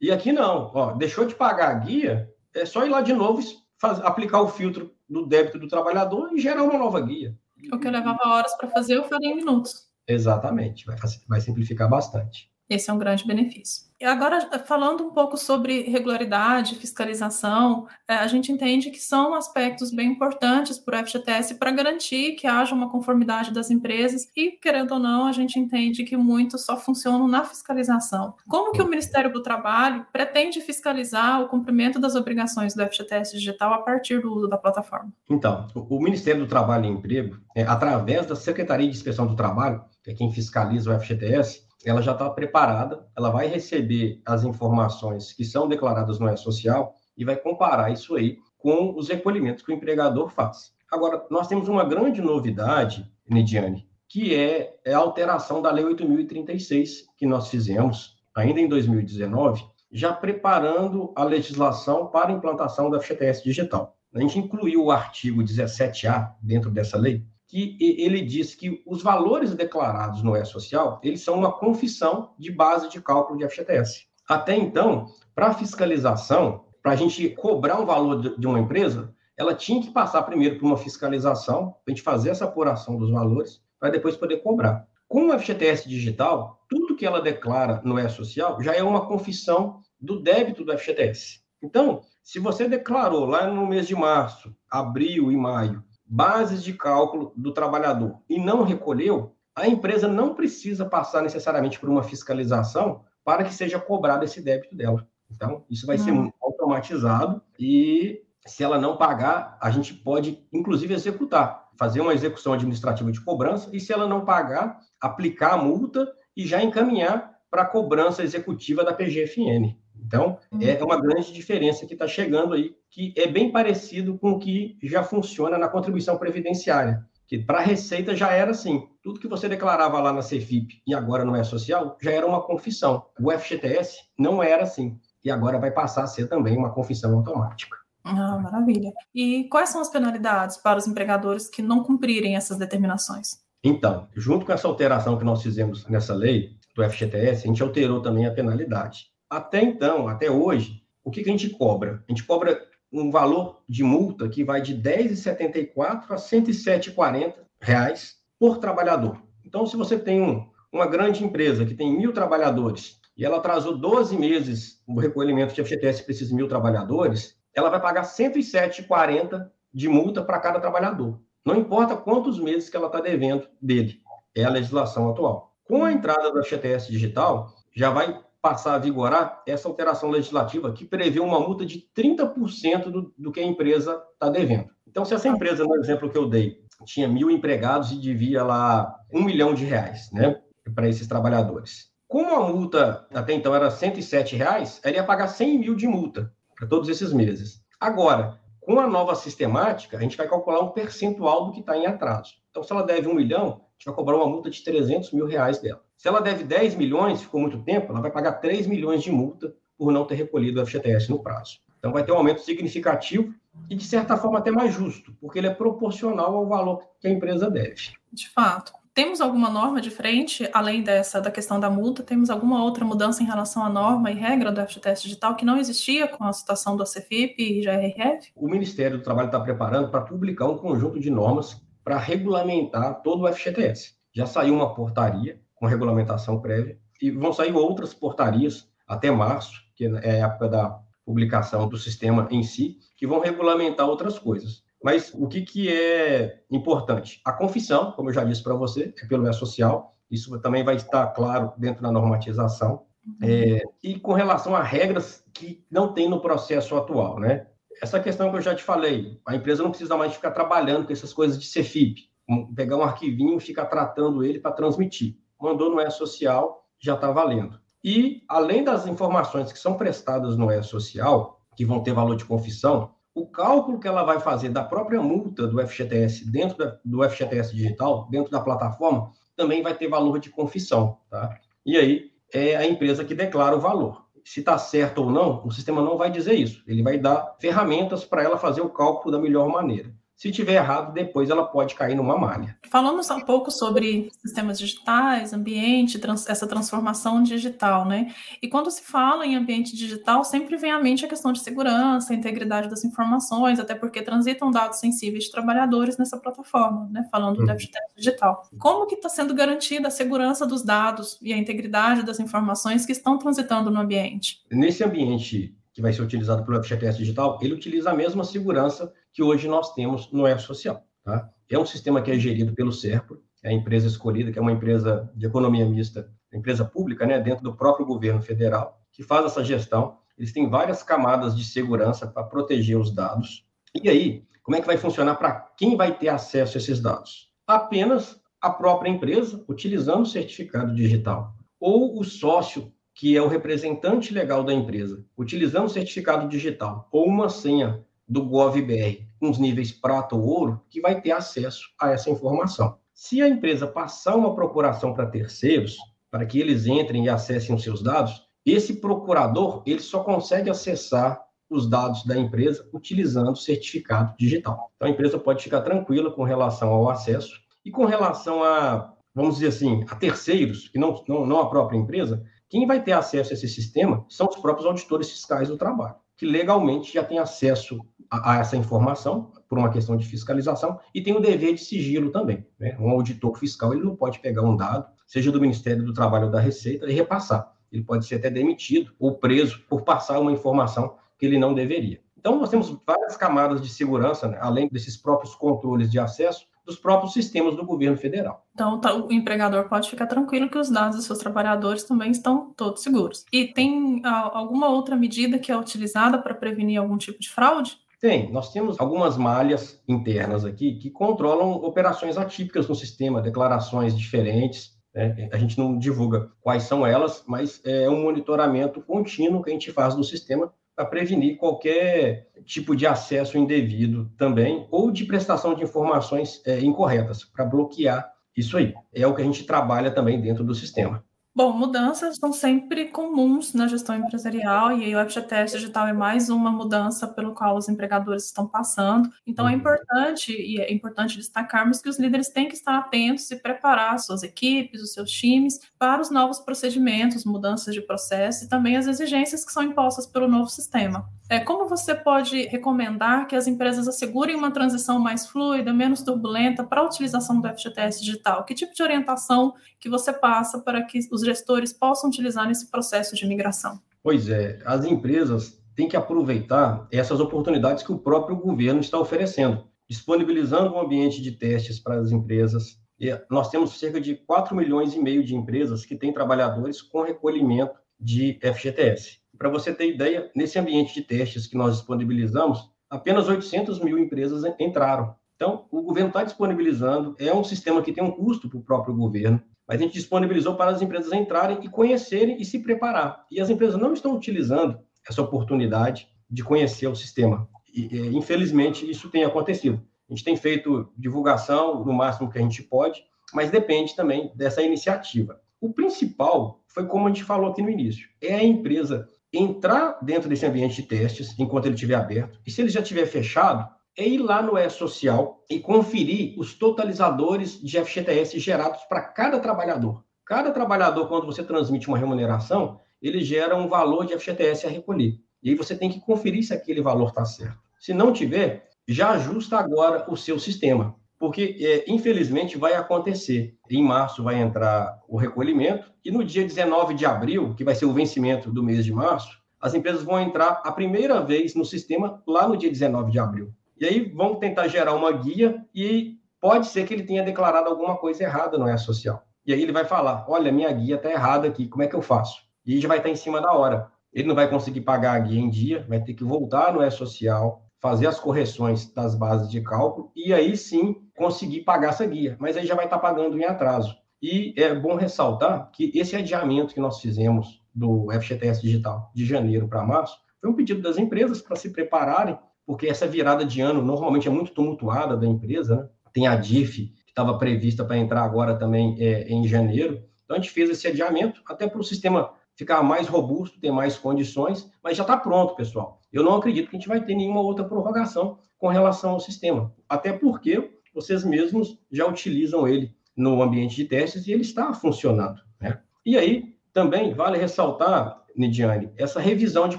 E 0.00 0.10
aqui 0.10 0.32
não, 0.32 0.70
ó, 0.74 0.92
deixou 0.92 1.24
de 1.24 1.34
pagar 1.34 1.70
a 1.70 1.74
guia, 1.74 2.30
é 2.52 2.64
só 2.64 2.84
ir 2.84 2.90
lá 2.90 3.00
de 3.00 3.12
novo 3.12 3.40
faz, 3.84 4.00
aplicar 4.00 4.40
o 4.40 4.48
filtro 4.48 4.94
do 5.08 5.26
débito 5.26 5.58
do 5.58 5.68
trabalhador 5.68 6.32
e 6.32 6.40
gerar 6.40 6.62
uma 6.62 6.78
nova 6.78 7.00
guia. 7.00 7.36
O 7.72 7.78
que 7.78 7.86
eu 7.86 7.92
levava 7.92 8.20
horas 8.26 8.56
para 8.56 8.68
fazer, 8.68 8.96
eu 8.96 9.04
faria 9.04 9.30
em 9.30 9.36
minutos. 9.36 9.86
Exatamente, 10.06 10.86
vai, 10.86 10.96
vai 11.28 11.40
simplificar 11.40 11.88
bastante. 11.88 12.50
Esse 12.74 12.90
é 12.90 12.92
um 12.92 12.98
grande 12.98 13.24
benefício. 13.24 13.84
Agora, 14.02 14.40
falando 14.66 15.04
um 15.04 15.10
pouco 15.10 15.36
sobre 15.36 15.82
regularidade, 15.82 16.74
fiscalização, 16.74 17.86
é, 18.08 18.16
a 18.16 18.26
gente 18.26 18.50
entende 18.50 18.90
que 18.90 18.98
são 18.98 19.32
aspectos 19.32 19.92
bem 19.92 20.10
importantes 20.10 20.78
para 20.78 21.00
o 21.00 21.06
FGTS 21.06 21.54
para 21.54 21.70
garantir 21.70 22.32
que 22.32 22.46
haja 22.46 22.74
uma 22.74 22.90
conformidade 22.90 23.52
das 23.52 23.70
empresas 23.70 24.28
e, 24.36 24.50
querendo 24.50 24.92
ou 24.92 24.98
não, 24.98 25.26
a 25.26 25.32
gente 25.32 25.58
entende 25.58 26.02
que 26.02 26.16
muitos 26.16 26.66
só 26.66 26.76
funcionam 26.76 27.28
na 27.28 27.44
fiscalização. 27.44 28.34
Como 28.48 28.72
que 28.72 28.82
o 28.82 28.88
Ministério 28.88 29.32
do 29.32 29.42
Trabalho 29.42 30.04
pretende 30.12 30.60
fiscalizar 30.60 31.40
o 31.40 31.48
cumprimento 31.48 31.98
das 31.98 32.16
obrigações 32.16 32.74
do 32.74 32.84
FGTS 32.84 33.38
digital 33.38 33.72
a 33.72 33.78
partir 33.78 34.20
do 34.20 34.34
uso 34.34 34.48
da 34.48 34.58
plataforma? 34.58 35.12
Então, 35.30 35.68
o 35.74 36.02
Ministério 36.02 36.42
do 36.42 36.48
Trabalho 36.48 36.84
e 36.84 36.88
Emprego, 36.88 37.38
é, 37.54 37.62
através 37.62 38.26
da 38.26 38.34
Secretaria 38.34 38.90
de 38.90 38.96
Inspeção 38.96 39.26
do 39.26 39.36
Trabalho, 39.36 39.82
que 40.02 40.10
é 40.10 40.14
quem 40.14 40.30
fiscaliza 40.30 40.94
o 40.94 41.00
FGTS, 41.00 41.63
ela 41.84 42.02
já 42.02 42.12
está 42.12 42.28
preparada, 42.30 43.06
ela 43.16 43.30
vai 43.30 43.46
receber 43.46 44.20
as 44.24 44.44
informações 44.44 45.32
que 45.32 45.44
são 45.44 45.68
declaradas 45.68 46.18
no 46.18 46.28
E-Social 46.28 46.94
e 47.16 47.24
vai 47.24 47.36
comparar 47.36 47.92
isso 47.92 48.14
aí 48.14 48.38
com 48.58 48.96
os 48.96 49.08
recolhimentos 49.08 49.62
que 49.62 49.72
o 49.72 49.74
empregador 49.74 50.30
faz. 50.30 50.72
Agora, 50.90 51.24
nós 51.30 51.46
temos 51.48 51.68
uma 51.68 51.84
grande 51.84 52.22
novidade, 52.22 53.10
Nidiane, 53.28 53.86
que 54.08 54.34
é, 54.34 54.76
é 54.84 54.94
a 54.94 54.98
alteração 54.98 55.60
da 55.60 55.70
Lei 55.70 55.84
8.036, 55.84 57.04
que 57.16 57.26
nós 57.26 57.48
fizemos 57.48 58.16
ainda 58.34 58.60
em 58.60 58.68
2019, 58.68 59.64
já 59.92 60.12
preparando 60.12 61.12
a 61.14 61.24
legislação 61.24 62.06
para 62.06 62.30
a 62.30 62.32
implantação 62.32 62.90
da 62.90 63.00
FGTS 63.00 63.44
digital. 63.44 63.96
A 64.14 64.20
gente 64.20 64.38
incluiu 64.38 64.84
o 64.84 64.90
artigo 64.90 65.42
17A 65.42 66.34
dentro 66.40 66.70
dessa 66.70 66.96
lei, 66.96 67.24
que 67.54 67.76
ele 67.80 68.20
diz 68.20 68.52
que 68.52 68.82
os 68.84 69.00
valores 69.00 69.54
declarados 69.54 70.24
no 70.24 70.36
E-Social, 70.36 70.98
eles 71.04 71.20
são 71.20 71.36
uma 71.36 71.52
confissão 71.52 72.34
de 72.36 72.50
base 72.50 72.88
de 72.88 73.00
cálculo 73.00 73.38
de 73.38 73.48
FGTS. 73.48 74.08
Até 74.28 74.56
então, 74.56 75.06
para 75.36 75.54
fiscalização, 75.54 76.64
para 76.82 76.90
a 76.90 76.96
gente 76.96 77.28
cobrar 77.28 77.80
um 77.80 77.86
valor 77.86 78.36
de 78.36 78.44
uma 78.44 78.58
empresa, 78.58 79.14
ela 79.36 79.54
tinha 79.54 79.80
que 79.80 79.92
passar 79.92 80.24
primeiro 80.24 80.58
por 80.58 80.66
uma 80.66 80.76
fiscalização, 80.76 81.66
para 81.66 81.82
a 81.86 81.90
gente 81.90 82.02
fazer 82.02 82.30
essa 82.30 82.44
apuração 82.44 82.96
dos 82.96 83.12
valores, 83.12 83.62
para 83.78 83.90
depois 83.90 84.16
poder 84.16 84.38
cobrar. 84.38 84.88
Com 85.06 85.28
o 85.28 85.38
FGTS 85.38 85.88
digital, 85.88 86.60
tudo 86.68 86.96
que 86.96 87.06
ela 87.06 87.22
declara 87.22 87.80
no 87.84 88.00
E-Social 88.00 88.60
já 88.60 88.74
é 88.74 88.82
uma 88.82 89.06
confissão 89.06 89.78
do 90.00 90.20
débito 90.20 90.64
do 90.64 90.76
FGTS. 90.76 91.38
Então, 91.62 92.00
se 92.20 92.40
você 92.40 92.68
declarou 92.68 93.24
lá 93.24 93.46
no 93.46 93.64
mês 93.64 93.86
de 93.86 93.94
março, 93.94 94.52
abril 94.68 95.30
e 95.30 95.36
maio 95.36 95.84
bases 96.06 96.62
de 96.62 96.72
cálculo 96.72 97.32
do 97.36 97.52
trabalhador 97.52 98.20
e 98.28 98.38
não 98.38 98.62
recolheu, 98.62 99.34
a 99.54 99.68
empresa 99.68 100.08
não 100.08 100.34
precisa 100.34 100.84
passar 100.84 101.22
necessariamente 101.22 101.78
por 101.78 101.88
uma 101.88 102.02
fiscalização 102.02 103.02
para 103.24 103.44
que 103.44 103.54
seja 103.54 103.78
cobrado 103.78 104.24
esse 104.24 104.42
débito 104.42 104.76
dela. 104.76 105.06
Então, 105.30 105.64
isso 105.70 105.86
vai 105.86 105.96
ser 105.96 106.12
hum. 106.12 106.30
automatizado 106.42 107.40
e 107.58 108.22
se 108.46 108.62
ela 108.62 108.78
não 108.78 108.96
pagar, 108.96 109.56
a 109.60 109.70
gente 109.70 109.94
pode, 109.94 110.46
inclusive, 110.52 110.92
executar, 110.92 111.68
fazer 111.78 112.00
uma 112.00 112.12
execução 112.12 112.52
administrativa 112.52 113.10
de 113.10 113.20
cobrança 113.20 113.70
e, 113.72 113.80
se 113.80 113.92
ela 113.92 114.06
não 114.06 114.24
pagar, 114.24 114.78
aplicar 115.00 115.54
a 115.54 115.56
multa 115.56 116.06
e 116.36 116.46
já 116.46 116.62
encaminhar 116.62 117.32
para 117.50 117.62
a 117.62 117.66
cobrança 117.66 118.22
executiva 118.22 118.84
da 118.84 118.92
PGFN. 118.92 119.76
Então, 120.04 120.38
uhum. 120.52 120.60
é 120.62 120.82
uma 120.82 121.00
grande 121.00 121.32
diferença 121.32 121.86
que 121.86 121.94
está 121.94 122.06
chegando 122.06 122.54
aí, 122.54 122.74
que 122.90 123.14
é 123.16 123.26
bem 123.26 123.50
parecido 123.50 124.18
com 124.18 124.32
o 124.32 124.38
que 124.38 124.76
já 124.82 125.02
funciona 125.02 125.56
na 125.56 125.68
contribuição 125.68 126.18
previdenciária. 126.18 127.04
Que 127.26 127.38
para 127.38 127.58
a 127.58 127.62
Receita 127.62 128.14
já 128.14 128.30
era 128.32 128.50
assim. 128.50 128.86
Tudo 129.02 129.18
que 129.18 129.26
você 129.26 129.48
declarava 129.48 129.98
lá 129.98 130.12
na 130.12 130.20
CFIP 130.20 130.82
e 130.86 130.94
agora 130.94 131.24
não 131.24 131.34
é 131.34 131.42
social, 131.42 131.96
já 132.00 132.10
era 132.10 132.26
uma 132.26 132.42
confissão. 132.42 133.06
O 133.18 133.30
FGTS 133.30 133.98
não 134.18 134.42
era 134.42 134.64
assim. 134.64 134.98
E 135.24 135.30
agora 135.30 135.58
vai 135.58 135.70
passar 135.70 136.04
a 136.04 136.06
ser 136.06 136.28
também 136.28 136.56
uma 136.56 136.70
confissão 136.70 137.16
automática. 137.16 137.76
Ah, 138.04 138.38
maravilha. 138.38 138.92
E 139.14 139.48
quais 139.48 139.70
são 139.70 139.80
as 139.80 139.88
penalidades 139.88 140.58
para 140.58 140.78
os 140.78 140.86
empregadores 140.86 141.48
que 141.48 141.62
não 141.62 141.82
cumprirem 141.82 142.36
essas 142.36 142.58
determinações? 142.58 143.38
Então, 143.64 144.06
junto 144.14 144.44
com 144.44 144.52
essa 144.52 144.68
alteração 144.68 145.16
que 145.16 145.24
nós 145.24 145.42
fizemos 145.42 145.88
nessa 145.88 146.14
lei 146.14 146.50
do 146.76 146.84
FGTS, 146.84 147.44
a 147.44 147.46
gente 147.46 147.62
alterou 147.62 148.02
também 148.02 148.26
a 148.26 148.30
penalidade. 148.30 149.06
Até 149.34 149.60
então, 149.60 150.06
até 150.06 150.30
hoje, 150.30 150.84
o 151.02 151.10
que, 151.10 151.24
que 151.24 151.28
a 151.28 151.32
gente 151.32 151.50
cobra? 151.50 152.04
A 152.08 152.12
gente 152.12 152.22
cobra 152.22 152.56
um 152.92 153.10
valor 153.10 153.64
de 153.68 153.82
multa 153.82 154.28
que 154.28 154.44
vai 154.44 154.62
de 154.62 154.74
R$ 154.74 155.08
10,74 155.08 156.04
a 156.08 156.14
107,40 156.14 157.34
reais 157.60 158.14
por 158.38 158.58
trabalhador. 158.58 159.20
Então, 159.44 159.66
se 159.66 159.76
você 159.76 159.98
tem 159.98 160.22
um, 160.22 160.48
uma 160.72 160.86
grande 160.86 161.24
empresa 161.24 161.66
que 161.66 161.74
tem 161.74 161.98
mil 161.98 162.12
trabalhadores 162.12 163.00
e 163.16 163.24
ela 163.24 163.38
atrasou 163.38 163.76
12 163.76 164.16
meses 164.16 164.80
o 164.86 165.00
recolhimento 165.00 165.52
de 165.52 165.64
FGTS 165.64 166.04
para 166.04 166.12
esses 166.12 166.30
mil 166.30 166.46
trabalhadores, 166.46 167.36
ela 167.52 167.70
vai 167.70 167.80
pagar 167.80 168.02
R$ 168.02 168.08
107,40 168.08 169.50
de 169.72 169.88
multa 169.88 170.22
para 170.22 170.38
cada 170.38 170.60
trabalhador. 170.60 171.20
Não 171.44 171.56
importa 171.56 171.96
quantos 171.96 172.38
meses 172.38 172.70
que 172.70 172.76
ela 172.76 172.86
está 172.86 173.00
devendo 173.00 173.48
dele. 173.60 174.00
É 174.32 174.44
a 174.44 174.48
legislação 174.50 175.10
atual. 175.10 175.52
Com 175.64 175.84
a 175.84 175.90
entrada 175.90 176.30
do 176.30 176.40
FGTS 176.44 176.88
digital, 176.88 177.52
já 177.74 177.90
vai 177.90 178.23
passar 178.44 178.74
a 178.74 178.78
vigorar 178.78 179.42
essa 179.46 179.66
alteração 179.66 180.10
legislativa 180.10 180.70
que 180.70 180.84
prevê 180.84 181.18
uma 181.18 181.40
multa 181.40 181.64
de 181.64 181.88
30% 181.96 182.90
do, 182.90 183.14
do 183.16 183.32
que 183.32 183.40
a 183.40 183.42
empresa 183.42 184.04
está 184.12 184.28
devendo. 184.28 184.68
Então, 184.86 185.02
se 185.02 185.14
essa 185.14 185.28
empresa, 185.28 185.64
no 185.64 185.74
exemplo 185.76 186.10
que 186.10 186.18
eu 186.18 186.28
dei, 186.28 186.58
tinha 186.84 187.08
mil 187.08 187.30
empregados 187.30 187.90
e 187.90 187.98
devia 187.98 188.44
lá 188.44 188.94
um 189.10 189.22
milhão 189.22 189.54
de 189.54 189.64
reais 189.64 190.10
né, 190.12 190.38
para 190.74 190.86
esses 190.86 191.06
trabalhadores. 191.06 191.88
Como 192.06 192.34
a 192.34 192.46
multa 192.46 193.06
até 193.14 193.32
então 193.32 193.54
era 193.54 193.70
107 193.70 194.36
reais, 194.36 194.78
ela 194.84 194.96
ia 194.96 195.04
pagar 195.04 195.28
100 195.28 195.58
mil 195.58 195.74
de 195.74 195.88
multa 195.88 196.30
para 196.54 196.68
todos 196.68 196.90
esses 196.90 197.14
meses. 197.14 197.62
Agora, 197.80 198.38
com 198.60 198.78
a 198.78 198.86
nova 198.86 199.14
sistemática, 199.14 199.96
a 199.96 200.00
gente 200.00 200.18
vai 200.18 200.28
calcular 200.28 200.60
um 200.60 200.72
percentual 200.72 201.46
do 201.46 201.52
que 201.52 201.60
está 201.60 201.78
em 201.78 201.86
atraso. 201.86 202.34
Então, 202.50 202.62
se 202.62 202.70
ela 202.70 202.82
deve 202.82 203.08
um 203.08 203.14
milhão, 203.14 203.62
vai 203.84 203.94
cobrar 203.94 204.16
uma 204.16 204.26
multa 204.26 204.50
de 204.50 204.62
300 204.62 205.12
mil 205.12 205.26
reais 205.26 205.58
dela. 205.58 205.82
Se 205.96 206.08
ela 206.08 206.20
deve 206.20 206.44
10 206.44 206.74
milhões, 206.74 207.22
ficou 207.22 207.40
muito 207.40 207.62
tempo, 207.62 207.92
ela 207.92 208.00
vai 208.00 208.10
pagar 208.10 208.34
3 208.34 208.66
milhões 208.66 209.02
de 209.02 209.10
multa 209.10 209.54
por 209.76 209.92
não 209.92 210.04
ter 210.04 210.14
recolhido 210.14 210.60
o 210.60 210.66
FGTS 210.66 211.10
no 211.10 211.22
prazo. 211.22 211.60
Então, 211.78 211.92
vai 211.92 212.04
ter 212.04 212.12
um 212.12 212.16
aumento 212.16 212.40
significativo 212.40 213.34
e, 213.68 213.74
de 213.74 213.84
certa 213.84 214.16
forma, 214.16 214.38
até 214.38 214.50
mais 214.50 214.72
justo, 214.72 215.14
porque 215.20 215.38
ele 215.38 215.48
é 215.48 215.54
proporcional 215.54 216.34
ao 216.34 216.46
valor 216.46 216.82
que 217.00 217.06
a 217.06 217.10
empresa 217.10 217.50
deve. 217.50 217.92
De 218.12 218.28
fato. 218.30 218.72
Temos 218.94 219.20
alguma 219.20 219.50
norma 219.50 219.80
diferente, 219.80 220.48
além 220.52 220.80
dessa 220.80 221.20
da 221.20 221.28
questão 221.28 221.58
da 221.58 221.68
multa? 221.68 222.00
Temos 222.00 222.30
alguma 222.30 222.62
outra 222.62 222.84
mudança 222.84 223.24
em 223.24 223.26
relação 223.26 223.64
à 223.64 223.68
norma 223.68 224.08
e 224.12 224.14
regra 224.14 224.52
do 224.52 224.64
FGTS 224.64 225.02
digital 225.02 225.34
que 225.34 225.44
não 225.44 225.58
existia 225.58 226.06
com 226.06 226.22
a 226.22 226.32
situação 226.32 226.76
do 226.76 226.84
ACFIP 226.84 227.34
e 227.42 227.60
JRF? 227.60 228.30
O 228.36 228.48
Ministério 228.48 228.98
do 228.98 229.02
Trabalho 229.02 229.26
está 229.26 229.40
preparando 229.40 229.90
para 229.90 230.02
publicar 230.02 230.46
um 230.46 230.56
conjunto 230.56 231.00
de 231.00 231.10
normas 231.10 231.60
para 231.84 231.98
regulamentar 231.98 233.02
todo 233.02 233.24
o 233.24 233.32
FGTS. 233.32 233.94
Já 234.12 234.26
saiu 234.26 234.54
uma 234.54 234.74
portaria 234.74 235.40
com 235.54 235.66
regulamentação 235.66 236.40
prévia 236.40 236.78
e 237.00 237.10
vão 237.10 237.32
sair 237.32 237.52
outras 237.52 237.92
portarias 237.92 238.68
até 238.86 239.10
março, 239.10 239.62
que 239.76 239.84
é 239.84 240.22
a 240.22 240.26
época 240.26 240.48
da 240.48 240.80
publicação 241.04 241.68
do 241.68 241.76
sistema 241.76 242.26
em 242.30 242.42
si, 242.42 242.78
que 242.96 243.06
vão 243.06 243.20
regulamentar 243.20 243.86
outras 243.86 244.18
coisas. 244.18 244.62
Mas 244.82 245.12
o 245.14 245.26
que, 245.26 245.42
que 245.42 245.68
é 245.70 246.42
importante? 246.50 247.20
A 247.24 247.32
confissão, 247.32 247.92
como 247.92 248.10
eu 248.10 248.14
já 248.14 248.24
disse 248.24 248.42
para 248.42 248.54
você, 248.54 248.94
é 249.02 249.06
pelo 249.06 249.28
E-Social, 249.28 249.96
isso 250.10 250.38
também 250.40 250.62
vai 250.62 250.76
estar 250.76 251.06
claro 251.08 251.52
dentro 251.56 251.82
da 251.82 251.90
normatização. 251.90 252.84
Uhum. 253.06 253.16
É, 253.22 253.62
e 253.82 253.98
com 253.98 254.12
relação 254.12 254.54
a 254.54 254.62
regras 254.62 255.24
que 255.32 255.64
não 255.70 255.92
tem 255.92 256.08
no 256.08 256.20
processo 256.20 256.76
atual, 256.76 257.18
né? 257.18 257.46
Essa 257.82 258.00
questão 258.00 258.30
que 258.30 258.36
eu 258.36 258.42
já 258.42 258.54
te 258.54 258.62
falei, 258.62 259.20
a 259.26 259.34
empresa 259.34 259.62
não 259.62 259.70
precisa 259.70 259.96
mais 259.96 260.14
ficar 260.14 260.30
trabalhando 260.30 260.86
com 260.86 260.92
essas 260.92 261.12
coisas 261.12 261.38
de 261.38 261.46
CFIP, 261.46 262.08
pegar 262.54 262.76
um 262.76 262.82
arquivinho 262.82 263.36
e 263.36 263.40
ficar 263.40 263.66
tratando 263.66 264.24
ele 264.24 264.38
para 264.38 264.52
transmitir. 264.52 265.16
Mandou 265.40 265.70
no 265.70 265.80
E-Social, 265.80 266.66
já 266.78 266.94
está 266.94 267.10
valendo. 267.10 267.58
E, 267.82 268.22
além 268.28 268.64
das 268.64 268.86
informações 268.86 269.52
que 269.52 269.58
são 269.58 269.76
prestadas 269.76 270.36
no 270.36 270.50
E-Social, 270.50 271.40
que 271.56 271.64
vão 271.66 271.82
ter 271.82 271.92
valor 271.92 272.16
de 272.16 272.24
confissão, 272.24 272.94
o 273.14 273.26
cálculo 273.26 273.78
que 273.78 273.86
ela 273.86 274.02
vai 274.02 274.18
fazer 274.18 274.48
da 274.48 274.64
própria 274.64 275.00
multa 275.00 275.46
do 275.46 275.64
FGTS 275.66 276.30
dentro 276.30 276.78
do 276.84 277.08
FGTS 277.08 277.54
digital, 277.54 278.08
dentro 278.10 278.30
da 278.30 278.40
plataforma, 278.40 279.12
também 279.36 279.62
vai 279.62 279.74
ter 279.74 279.88
valor 279.88 280.18
de 280.18 280.30
confissão, 280.30 280.98
tá? 281.10 281.38
E 281.64 281.76
aí 281.76 282.10
é 282.32 282.56
a 282.56 282.66
empresa 282.66 283.04
que 283.04 283.14
declara 283.14 283.56
o 283.56 283.60
valor. 283.60 284.03
Se 284.24 284.40
está 284.40 284.56
certo 284.56 285.02
ou 285.02 285.10
não, 285.10 285.46
o 285.46 285.50
sistema 285.52 285.82
não 285.82 285.98
vai 285.98 286.10
dizer 286.10 286.34
isso. 286.34 286.62
Ele 286.66 286.82
vai 286.82 286.98
dar 286.98 287.36
ferramentas 287.38 288.04
para 288.04 288.22
ela 288.22 288.38
fazer 288.38 288.62
o 288.62 288.70
cálculo 288.70 289.12
da 289.12 289.20
melhor 289.20 289.48
maneira. 289.48 289.94
Se 290.16 290.30
tiver 290.30 290.54
errado, 290.54 290.92
depois 290.92 291.28
ela 291.28 291.44
pode 291.44 291.74
cair 291.74 291.94
numa 291.94 292.16
malha. 292.16 292.56
Falamos 292.70 293.10
um 293.10 293.20
pouco 293.20 293.50
sobre 293.50 294.10
sistemas 294.22 294.58
digitais, 294.58 295.32
ambiente, 295.32 295.98
trans, 295.98 296.28
essa 296.28 296.46
transformação 296.46 297.22
digital, 297.22 297.84
né? 297.84 298.14
E 298.40 298.48
quando 298.48 298.70
se 298.70 298.82
fala 298.82 299.26
em 299.26 299.34
ambiente 299.34 299.76
digital, 299.76 300.24
sempre 300.24 300.56
vem 300.56 300.70
à 300.70 300.78
mente 300.78 301.04
a 301.04 301.08
questão 301.08 301.32
de 301.32 301.40
segurança, 301.40 302.14
integridade 302.14 302.68
das 302.68 302.84
informações, 302.84 303.58
até 303.58 303.74
porque 303.74 304.02
transitam 304.02 304.50
dados 304.50 304.78
sensíveis 304.78 305.24
de 305.24 305.32
trabalhadores 305.32 305.98
nessa 305.98 306.16
plataforma, 306.16 306.88
né? 306.90 307.06
Falando 307.10 307.40
uhum. 307.40 307.46
do 307.46 307.52
FGTS 307.52 307.94
digital. 307.96 308.48
Como 308.58 308.86
que 308.86 308.94
está 308.94 309.08
sendo 309.08 309.34
garantida 309.34 309.88
a 309.88 309.90
segurança 309.90 310.46
dos 310.46 310.62
dados 310.62 311.18
e 311.20 311.32
a 311.32 311.36
integridade 311.36 312.04
das 312.04 312.20
informações 312.20 312.86
que 312.86 312.92
estão 312.92 313.18
transitando 313.18 313.70
no 313.70 313.80
ambiente? 313.80 314.42
Nesse 314.50 314.84
ambiente 314.84 315.54
que 315.74 315.82
vai 315.82 315.92
ser 315.92 316.02
utilizado 316.02 316.44
pelo 316.44 316.62
FGTS 316.62 316.96
digital, 316.96 317.38
ele 317.42 317.52
utiliza 317.52 317.90
a 317.90 317.94
mesma 317.94 318.22
segurança 318.24 318.92
que 319.12 319.22
hoje 319.22 319.48
nós 319.48 319.74
temos 319.74 320.10
no 320.12 320.26
E-Social. 320.26 320.82
Tá? 321.02 321.28
É 321.50 321.58
um 321.58 321.66
sistema 321.66 322.00
que 322.00 322.10
é 322.10 322.18
gerido 322.18 322.54
pelo 322.54 322.72
SERPRO, 322.72 323.20
é 323.42 323.50
a 323.50 323.52
empresa 323.52 323.86
escolhida, 323.86 324.32
que 324.32 324.38
é 324.38 324.42
uma 324.42 324.52
empresa 324.52 325.10
de 325.14 325.26
economia 325.26 325.66
mista, 325.66 326.08
empresa 326.32 326.64
pública, 326.64 327.06
né, 327.06 327.20
dentro 327.20 327.44
do 327.44 327.54
próprio 327.54 327.84
governo 327.84 328.22
federal, 328.22 328.80
que 328.92 329.02
faz 329.02 329.26
essa 329.26 329.44
gestão. 329.44 329.98
Eles 330.16 330.32
têm 330.32 330.48
várias 330.48 330.82
camadas 330.82 331.36
de 331.36 331.44
segurança 331.44 332.06
para 332.06 332.24
proteger 332.24 332.78
os 332.78 332.94
dados. 332.94 333.46
E 333.74 333.88
aí, 333.88 334.24
como 334.42 334.56
é 334.56 334.60
que 334.60 334.66
vai 334.66 334.76
funcionar 334.76 335.16
para 335.16 335.32
quem 335.56 335.76
vai 335.76 335.96
ter 335.96 336.08
acesso 336.08 336.56
a 336.56 336.60
esses 336.60 336.80
dados? 336.80 337.30
Apenas 337.46 338.20
a 338.40 338.50
própria 338.50 338.90
empresa, 338.90 339.44
utilizando 339.48 340.02
o 340.02 340.06
certificado 340.06 340.74
digital, 340.74 341.34
ou 341.58 341.98
o 341.98 342.04
sócio, 342.04 342.72
que 342.94 343.16
é 343.16 343.22
o 343.22 343.28
representante 343.28 344.14
legal 344.14 344.44
da 344.44 344.52
empresa, 344.52 345.04
utilizando 345.18 345.68
certificado 345.68 346.28
digital, 346.28 346.88
ou 346.92 347.06
uma 347.06 347.28
senha 347.28 347.84
do 348.06 348.24
GovBR 348.24 349.04
os 349.28 349.38
níveis 349.38 349.72
prata 349.72 350.14
ou 350.14 350.24
ouro 350.24 350.60
que 350.68 350.80
vai 350.80 351.00
ter 351.00 351.12
acesso 351.12 351.68
a 351.80 351.90
essa 351.90 352.10
informação. 352.10 352.78
Se 352.92 353.22
a 353.22 353.28
empresa 353.28 353.66
passar 353.66 354.16
uma 354.16 354.34
procuração 354.34 354.94
para 354.94 355.06
terceiros, 355.06 355.76
para 356.10 356.24
que 356.24 356.38
eles 356.38 356.66
entrem 356.66 357.04
e 357.04 357.08
acessem 357.08 357.54
os 357.54 357.62
seus 357.62 357.82
dados, 357.82 358.28
esse 358.46 358.80
procurador 358.80 359.62
ele 359.66 359.80
só 359.80 360.04
consegue 360.04 360.50
acessar 360.50 361.22
os 361.50 361.68
dados 361.68 362.04
da 362.04 362.16
empresa 362.16 362.68
utilizando 362.72 363.36
certificado 363.36 364.14
digital. 364.18 364.70
Então 364.76 364.88
a 364.88 364.90
empresa 364.90 365.18
pode 365.18 365.42
ficar 365.42 365.62
tranquila 365.62 366.10
com 366.10 366.22
relação 366.22 366.70
ao 366.70 366.88
acesso 366.88 367.40
e 367.64 367.70
com 367.70 367.84
relação 367.84 368.42
a, 368.42 368.92
vamos 369.14 369.36
dizer 369.36 369.48
assim, 369.48 369.84
a 369.88 369.94
terceiros, 369.94 370.68
que 370.68 370.78
não, 370.78 371.02
não, 371.08 371.26
não 371.26 371.40
a 371.40 371.48
própria 371.48 371.78
empresa, 371.78 372.24
quem 372.54 372.68
vai 372.68 372.80
ter 372.80 372.92
acesso 372.92 373.32
a 373.32 373.34
esse 373.34 373.48
sistema 373.48 374.06
são 374.08 374.28
os 374.28 374.36
próprios 374.36 374.64
auditores 374.64 375.10
fiscais 375.10 375.48
do 375.48 375.58
trabalho, 375.58 375.96
que 376.16 376.24
legalmente 376.24 376.94
já 376.94 377.02
têm 377.02 377.18
acesso 377.18 377.84
a, 378.08 378.30
a, 378.30 378.38
essa 378.38 378.56
informação 378.56 379.32
por 379.48 379.58
uma 379.58 379.72
questão 379.72 379.96
de 379.96 380.06
fiscalização 380.06 380.78
e 380.94 381.02
tem 381.02 381.16
o 381.16 381.20
dever 381.20 381.54
de 381.54 381.64
sigilo 381.64 382.12
também. 382.12 382.46
Né? 382.56 382.76
Um 382.78 382.90
auditor 382.90 383.36
fiscal 383.40 383.74
ele 383.74 383.82
não 383.82 383.96
pode 383.96 384.20
pegar 384.20 384.42
um 384.42 384.56
dado, 384.56 384.86
seja 385.04 385.32
do 385.32 385.40
Ministério 385.40 385.84
do 385.84 385.92
Trabalho 385.92 386.26
ou 386.26 386.30
da 386.30 386.38
Receita, 386.38 386.86
e 386.86 386.92
repassar. 386.92 387.52
Ele 387.72 387.82
pode 387.82 388.06
ser 388.06 388.14
até 388.14 388.30
demitido 388.30 388.94
ou 389.00 389.18
preso 389.18 389.64
por 389.68 389.82
passar 389.82 390.20
uma 390.20 390.30
informação 390.30 390.94
que 391.18 391.26
ele 391.26 391.40
não 391.40 391.54
deveria. 391.54 392.00
Então, 392.16 392.38
nós 392.38 392.50
temos 392.50 392.70
várias 392.86 393.16
camadas 393.16 393.60
de 393.60 393.68
segurança, 393.68 394.28
né? 394.28 394.38
além 394.40 394.68
desses 394.68 394.96
próprios 394.96 395.34
controles 395.34 395.90
de 395.90 395.98
acesso, 395.98 396.46
dos 396.64 396.76
próprios 396.76 397.12
sistemas 397.12 397.56
do 397.56 397.64
governo 397.64 397.96
federal. 397.96 398.44
Então, 398.54 398.80
tá, 398.80 398.94
o 398.94 399.12
empregador 399.12 399.68
pode 399.68 399.90
ficar 399.90 400.06
tranquilo 400.06 400.48
que 400.48 400.58
os 400.58 400.70
dados 400.70 400.96
dos 400.96 401.04
seus 401.04 401.18
trabalhadores 401.18 401.84
também 401.84 402.10
estão 402.10 402.52
todos 402.56 402.82
seguros. 402.82 403.24
E 403.32 403.46
tem 403.48 404.00
ah, 404.04 404.30
alguma 404.34 404.68
outra 404.68 404.96
medida 404.96 405.38
que 405.38 405.52
é 405.52 405.56
utilizada 405.56 406.18
para 406.18 406.34
prevenir 406.34 406.80
algum 406.80 406.96
tipo 406.96 407.20
de 407.20 407.28
fraude? 407.28 407.78
Tem, 408.00 408.30
nós 408.30 408.52
temos 408.52 408.78
algumas 408.78 409.16
malhas 409.16 409.82
internas 409.88 410.44
aqui 410.44 410.74
que 410.76 410.90
controlam 410.90 411.52
operações 411.52 412.18
atípicas 412.18 412.68
no 412.68 412.74
sistema, 412.74 413.22
declarações 413.22 413.96
diferentes. 413.96 414.74
Né? 414.94 415.28
A 415.32 415.38
gente 415.38 415.58
não 415.58 415.78
divulga 415.78 416.30
quais 416.42 416.64
são 416.64 416.86
elas, 416.86 417.24
mas 417.26 417.60
é 417.64 417.88
um 417.88 418.02
monitoramento 418.02 418.82
contínuo 418.82 419.42
que 419.42 419.50
a 419.50 419.52
gente 419.52 419.72
faz 419.72 419.94
do 419.94 420.04
sistema 420.04 420.52
para 420.74 420.86
prevenir 420.86 421.36
qualquer 421.36 422.28
tipo 422.44 422.74
de 422.74 422.86
acesso 422.86 423.38
indevido 423.38 424.10
também, 424.16 424.66
ou 424.70 424.90
de 424.90 425.04
prestação 425.04 425.54
de 425.54 425.62
informações 425.62 426.42
é, 426.46 426.60
incorretas, 426.60 427.24
para 427.24 427.44
bloquear 427.44 428.12
isso 428.36 428.56
aí. 428.56 428.74
É 428.92 429.06
o 429.06 429.14
que 429.14 429.22
a 429.22 429.24
gente 429.24 429.44
trabalha 429.44 429.90
também 429.90 430.20
dentro 430.20 430.42
do 430.42 430.54
sistema. 430.54 431.04
Bom, 431.36 431.52
mudanças 431.52 432.16
são 432.16 432.32
sempre 432.32 432.84
comuns 432.90 433.54
na 433.54 433.66
gestão 433.66 433.96
empresarial 433.96 434.70
e 434.70 434.84
aí 434.84 434.94
o 434.94 435.04
FGTS 435.04 435.56
digital 435.56 435.88
é 435.88 435.92
mais 435.92 436.30
uma 436.30 436.48
mudança 436.48 437.08
pelo 437.08 437.34
qual 437.34 437.56
os 437.56 437.68
empregadores 437.68 438.26
estão 438.26 438.46
passando. 438.46 439.10
Então 439.26 439.48
é 439.48 439.50
uhum. 439.50 439.58
importante 439.58 440.32
e 440.32 440.60
é 440.60 440.72
importante 440.72 441.16
destacarmos 441.16 441.82
que 441.82 441.88
os 441.88 441.98
líderes 441.98 442.28
têm 442.28 442.46
que 442.46 442.54
estar 442.54 442.78
atentos 442.78 443.28
e 443.32 443.36
preparar 443.36 443.98
suas 443.98 444.22
equipes, 444.22 444.80
os 444.80 444.92
seus 444.92 445.10
times 445.10 445.58
para 445.76 446.00
os 446.00 446.08
novos 446.08 446.38
procedimentos, 446.38 447.24
mudanças 447.24 447.74
de 447.74 447.80
processo 447.80 448.44
e 448.44 448.48
também 448.48 448.76
as 448.76 448.86
exigências 448.86 449.44
que 449.44 449.50
são 449.50 449.64
impostas 449.64 450.06
pelo 450.06 450.28
novo 450.28 450.48
sistema. 450.48 451.04
É, 451.28 451.40
como 451.40 451.66
você 451.66 451.94
pode 451.94 452.42
recomendar 452.48 453.26
que 453.26 453.34
as 453.34 453.46
empresas 453.46 453.88
assegurem 453.88 454.36
uma 454.36 454.50
transição 454.50 454.98
mais 454.98 455.26
fluida, 455.26 455.72
menos 455.72 456.02
turbulenta 456.02 456.62
para 456.62 456.82
a 456.82 456.84
utilização 456.84 457.40
do 457.40 457.48
FGTS 457.48 458.00
digital? 458.04 458.44
Que 458.44 458.54
tipo 458.54 458.74
de 458.74 458.82
orientação 458.82 459.54
que 459.80 459.88
você 459.88 460.12
passa 460.12 460.60
para 460.60 460.82
que 460.82 461.00
os 461.10 461.23
gestores 461.24 461.72
possam 461.72 462.08
utilizar 462.08 462.46
nesse 462.46 462.70
processo 462.70 463.14
de 463.14 463.26
migração? 463.26 463.80
Pois 464.02 464.28
é, 464.28 464.60
as 464.64 464.84
empresas 464.84 465.58
têm 465.74 465.88
que 465.88 465.96
aproveitar 465.96 466.86
essas 466.92 467.20
oportunidades 467.20 467.82
que 467.82 467.92
o 467.92 467.98
próprio 467.98 468.36
governo 468.36 468.80
está 468.80 468.98
oferecendo, 468.98 469.64
disponibilizando 469.88 470.74
um 470.74 470.80
ambiente 470.80 471.20
de 471.20 471.32
testes 471.32 471.80
para 471.80 471.98
as 471.98 472.12
empresas. 472.12 472.78
E 472.98 473.10
nós 473.30 473.48
temos 473.50 473.78
cerca 473.78 474.00
de 474.00 474.14
4 474.14 474.54
milhões 474.54 474.94
e 474.94 475.00
meio 475.00 475.24
de 475.24 475.34
empresas 475.34 475.84
que 475.84 475.96
têm 475.96 476.12
trabalhadores 476.12 476.80
com 476.80 477.02
recolhimento 477.02 477.74
de 477.98 478.38
FGTS. 478.42 479.18
Para 479.36 479.48
você 479.48 479.74
ter 479.74 479.92
ideia, 479.92 480.30
nesse 480.34 480.58
ambiente 480.58 480.94
de 480.94 481.02
testes 481.02 481.46
que 481.46 481.56
nós 481.56 481.76
disponibilizamos, 481.76 482.70
apenas 482.88 483.28
800 483.28 483.80
mil 483.80 483.98
empresas 483.98 484.44
entraram. 484.60 485.14
Então, 485.34 485.66
o 485.70 485.82
governo 485.82 486.08
está 486.08 486.22
disponibilizando, 486.22 487.16
é 487.18 487.34
um 487.34 487.42
sistema 487.42 487.82
que 487.82 487.92
tem 487.92 488.04
um 488.04 488.12
custo 488.12 488.48
para 488.48 488.58
o 488.58 488.62
próprio 488.62 488.94
governo, 488.94 489.42
mas 489.66 489.80
a 489.80 489.82
gente 489.82 489.94
disponibilizou 489.94 490.56
para 490.56 490.70
as 490.70 490.82
empresas 490.82 491.12
entrarem 491.12 491.58
e 491.62 491.68
conhecerem 491.68 492.40
e 492.40 492.44
se 492.44 492.58
preparar. 492.58 493.24
E 493.30 493.40
as 493.40 493.50
empresas 493.50 493.80
não 493.80 493.92
estão 493.92 494.14
utilizando 494.14 494.78
essa 495.08 495.22
oportunidade 495.22 496.08
de 496.30 496.42
conhecer 496.42 496.86
o 496.86 496.94
sistema. 496.94 497.48
E, 497.74 498.16
infelizmente, 498.16 498.88
isso 498.88 499.10
tem 499.10 499.24
acontecido. 499.24 499.82
A 500.08 500.14
gente 500.14 500.24
tem 500.24 500.36
feito 500.36 500.92
divulgação 500.96 501.84
no 501.84 501.92
máximo 501.92 502.30
que 502.30 502.38
a 502.38 502.42
gente 502.42 502.62
pode, 502.62 503.02
mas 503.32 503.50
depende 503.50 503.96
também 503.96 504.30
dessa 504.34 504.62
iniciativa. 504.62 505.40
O 505.60 505.72
principal 505.72 506.62
foi 506.68 506.86
como 506.86 507.06
a 507.06 507.08
gente 507.08 507.24
falou 507.24 507.50
aqui 507.50 507.62
no 507.62 507.70
início, 507.70 508.08
é 508.20 508.34
a 508.34 508.44
empresa 508.44 509.08
entrar 509.32 509.98
dentro 510.02 510.28
desse 510.28 510.46
ambiente 510.46 510.76
de 510.76 510.88
testes 510.88 511.34
enquanto 511.38 511.66
ele 511.66 511.74
estiver 511.74 511.94
aberto, 511.94 512.38
e 512.46 512.50
se 512.50 512.60
ele 512.60 512.68
já 512.68 512.80
estiver 512.80 513.06
fechado, 513.06 513.68
é 513.96 514.06
ir 514.06 514.18
lá 514.18 514.42
no 514.42 514.58
E-Social 514.58 515.44
e 515.48 515.60
conferir 515.60 516.34
os 516.38 516.54
totalizadores 516.54 517.60
de 517.60 517.82
FGTS 517.82 518.38
gerados 518.38 518.82
para 518.84 519.02
cada 519.02 519.38
trabalhador. 519.38 520.04
Cada 520.26 520.50
trabalhador, 520.50 521.06
quando 521.06 521.26
você 521.26 521.42
transmite 521.44 521.86
uma 521.86 521.98
remuneração, 521.98 522.80
ele 523.00 523.22
gera 523.22 523.56
um 523.56 523.68
valor 523.68 524.06
de 524.06 524.18
FGTS 524.18 524.66
a 524.66 524.70
recolher. 524.70 525.20
E 525.42 525.50
aí 525.50 525.54
você 525.54 525.76
tem 525.76 525.90
que 525.90 526.00
conferir 526.00 526.42
se 526.42 526.54
aquele 526.54 526.80
valor 526.80 527.10
está 527.10 527.24
certo. 527.24 527.58
Se 527.78 527.92
não 527.92 528.12
tiver, 528.12 528.70
já 528.88 529.10
ajusta 529.10 529.58
agora 529.58 530.06
o 530.08 530.16
seu 530.16 530.38
sistema. 530.38 530.96
Porque, 531.18 531.56
é, 531.60 531.90
infelizmente, 531.90 532.58
vai 532.58 532.74
acontecer. 532.74 533.54
Em 533.70 533.82
março 533.82 534.22
vai 534.22 534.40
entrar 534.40 535.00
o 535.08 535.16
recolhimento, 535.16 535.92
e 536.04 536.10
no 536.10 536.24
dia 536.24 536.44
19 536.44 536.94
de 536.94 537.06
abril, 537.06 537.54
que 537.54 537.64
vai 537.64 537.74
ser 537.74 537.84
o 537.84 537.92
vencimento 537.92 538.50
do 538.50 538.62
mês 538.62 538.84
de 538.84 538.92
março, 538.92 539.38
as 539.60 539.74
empresas 539.74 540.02
vão 540.02 540.20
entrar 540.20 540.60
a 540.64 540.72
primeira 540.72 541.20
vez 541.20 541.54
no 541.54 541.64
sistema 541.64 542.22
lá 542.26 542.48
no 542.48 542.56
dia 542.56 542.70
19 542.70 543.10
de 543.12 543.18
abril. 543.18 543.54
E 543.84 543.86
aí 543.86 544.00
vão 544.00 544.36
tentar 544.36 544.66
gerar 544.66 544.94
uma 544.94 545.12
guia 545.12 545.62
e 545.74 546.16
pode 546.40 546.68
ser 546.68 546.86
que 546.86 546.94
ele 546.94 547.02
tenha 547.02 547.22
declarado 547.22 547.68
alguma 547.68 547.98
coisa 547.98 548.22
errada 548.22 548.56
no 548.56 548.66
E-Social. 548.66 549.22
E 549.46 549.52
aí 549.52 549.60
ele 549.60 549.72
vai 549.72 549.84
falar: 549.84 550.24
olha, 550.26 550.50
minha 550.50 550.72
guia 550.72 550.96
está 550.96 551.10
errada 551.10 551.46
aqui, 551.46 551.68
como 551.68 551.82
é 551.82 551.86
que 551.86 551.94
eu 551.94 552.00
faço? 552.00 552.40
E 552.64 552.80
já 552.80 552.88
vai 552.88 552.96
estar 552.96 553.10
em 553.10 553.16
cima 553.16 553.42
da 553.42 553.52
hora. 553.52 553.92
Ele 554.10 554.26
não 554.26 554.34
vai 554.34 554.48
conseguir 554.48 554.80
pagar 554.80 555.12
a 555.12 555.18
guia 555.18 555.38
em 555.38 555.50
dia, 555.50 555.84
vai 555.86 556.00
ter 556.02 556.14
que 556.14 556.24
voltar 556.24 556.72
no 556.72 556.82
E-Social, 556.82 557.62
fazer 557.78 558.06
as 558.06 558.18
correções 558.18 558.90
das 558.90 559.14
bases 559.14 559.50
de 559.50 559.60
cálculo 559.60 560.10
e 560.16 560.32
aí 560.32 560.56
sim 560.56 560.96
conseguir 561.14 561.60
pagar 561.60 561.90
essa 561.90 562.06
guia, 562.06 562.38
mas 562.40 562.56
aí 562.56 562.64
já 562.64 562.74
vai 562.74 562.86
estar 562.86 562.98
pagando 562.98 563.38
em 563.38 563.44
atraso. 563.44 563.94
E 564.22 564.54
é 564.56 564.74
bom 564.74 564.94
ressaltar 564.94 565.70
que 565.72 565.92
esse 565.94 566.16
adiamento 566.16 566.72
que 566.72 566.80
nós 566.80 567.00
fizemos 567.00 567.62
do 567.74 568.08
FGTS 568.10 568.62
digital 568.62 569.10
de 569.14 569.26
janeiro 569.26 569.68
para 569.68 569.84
março 569.84 570.16
foi 570.40 570.48
um 570.48 570.54
pedido 570.54 570.80
das 570.80 570.96
empresas 570.96 571.42
para 571.42 571.56
se 571.56 571.70
prepararem, 571.70 572.38
porque 572.66 572.86
essa 572.86 573.06
virada 573.06 573.44
de 573.44 573.60
ano 573.60 573.82
normalmente 573.82 574.28
é 574.28 574.30
muito 574.30 574.52
tumultuada 574.52 575.16
da 575.16 575.26
empresa, 575.26 575.76
né? 575.76 575.88
Tem 576.12 576.28
a 576.28 576.36
DIF, 576.36 576.92
que 577.04 577.10
estava 577.10 577.36
prevista 577.36 577.84
para 577.84 577.98
entrar 577.98 578.22
agora 578.22 578.56
também 578.56 578.96
é, 579.00 579.28
em 579.28 579.46
janeiro. 579.48 580.04
Então 580.24 580.36
a 580.36 580.40
gente 580.40 580.52
fez 580.52 580.70
esse 580.70 580.86
adiamento 580.86 581.42
até 581.44 581.66
para 581.66 581.80
o 581.80 581.84
sistema 581.84 582.32
ficar 582.56 582.82
mais 582.82 583.08
robusto, 583.08 583.60
ter 583.60 583.72
mais 583.72 583.98
condições, 583.98 584.70
mas 584.82 584.96
já 584.96 585.02
está 585.02 585.16
pronto, 585.16 585.56
pessoal. 585.56 586.00
Eu 586.12 586.22
não 586.22 586.36
acredito 586.36 586.70
que 586.70 586.76
a 586.76 586.78
gente 586.78 586.88
vai 586.88 587.04
ter 587.04 587.16
nenhuma 587.16 587.40
outra 587.40 587.64
prorrogação 587.64 588.38
com 588.56 588.68
relação 588.68 589.10
ao 589.10 589.20
sistema, 589.20 589.74
até 589.88 590.12
porque 590.12 590.70
vocês 590.94 591.24
mesmos 591.24 591.76
já 591.90 592.06
utilizam 592.06 592.68
ele 592.68 592.94
no 593.16 593.42
ambiente 593.42 593.74
de 593.74 593.84
testes 593.84 594.26
e 594.26 594.32
ele 594.32 594.42
está 594.42 594.72
funcionando. 594.72 595.40
Né? 595.60 595.80
E 596.06 596.16
aí, 596.16 596.54
também 596.72 597.12
vale 597.12 597.38
ressaltar, 597.38 598.22
Nidiane, 598.36 598.92
essa 598.96 599.20
revisão 599.20 599.68
de 599.68 599.78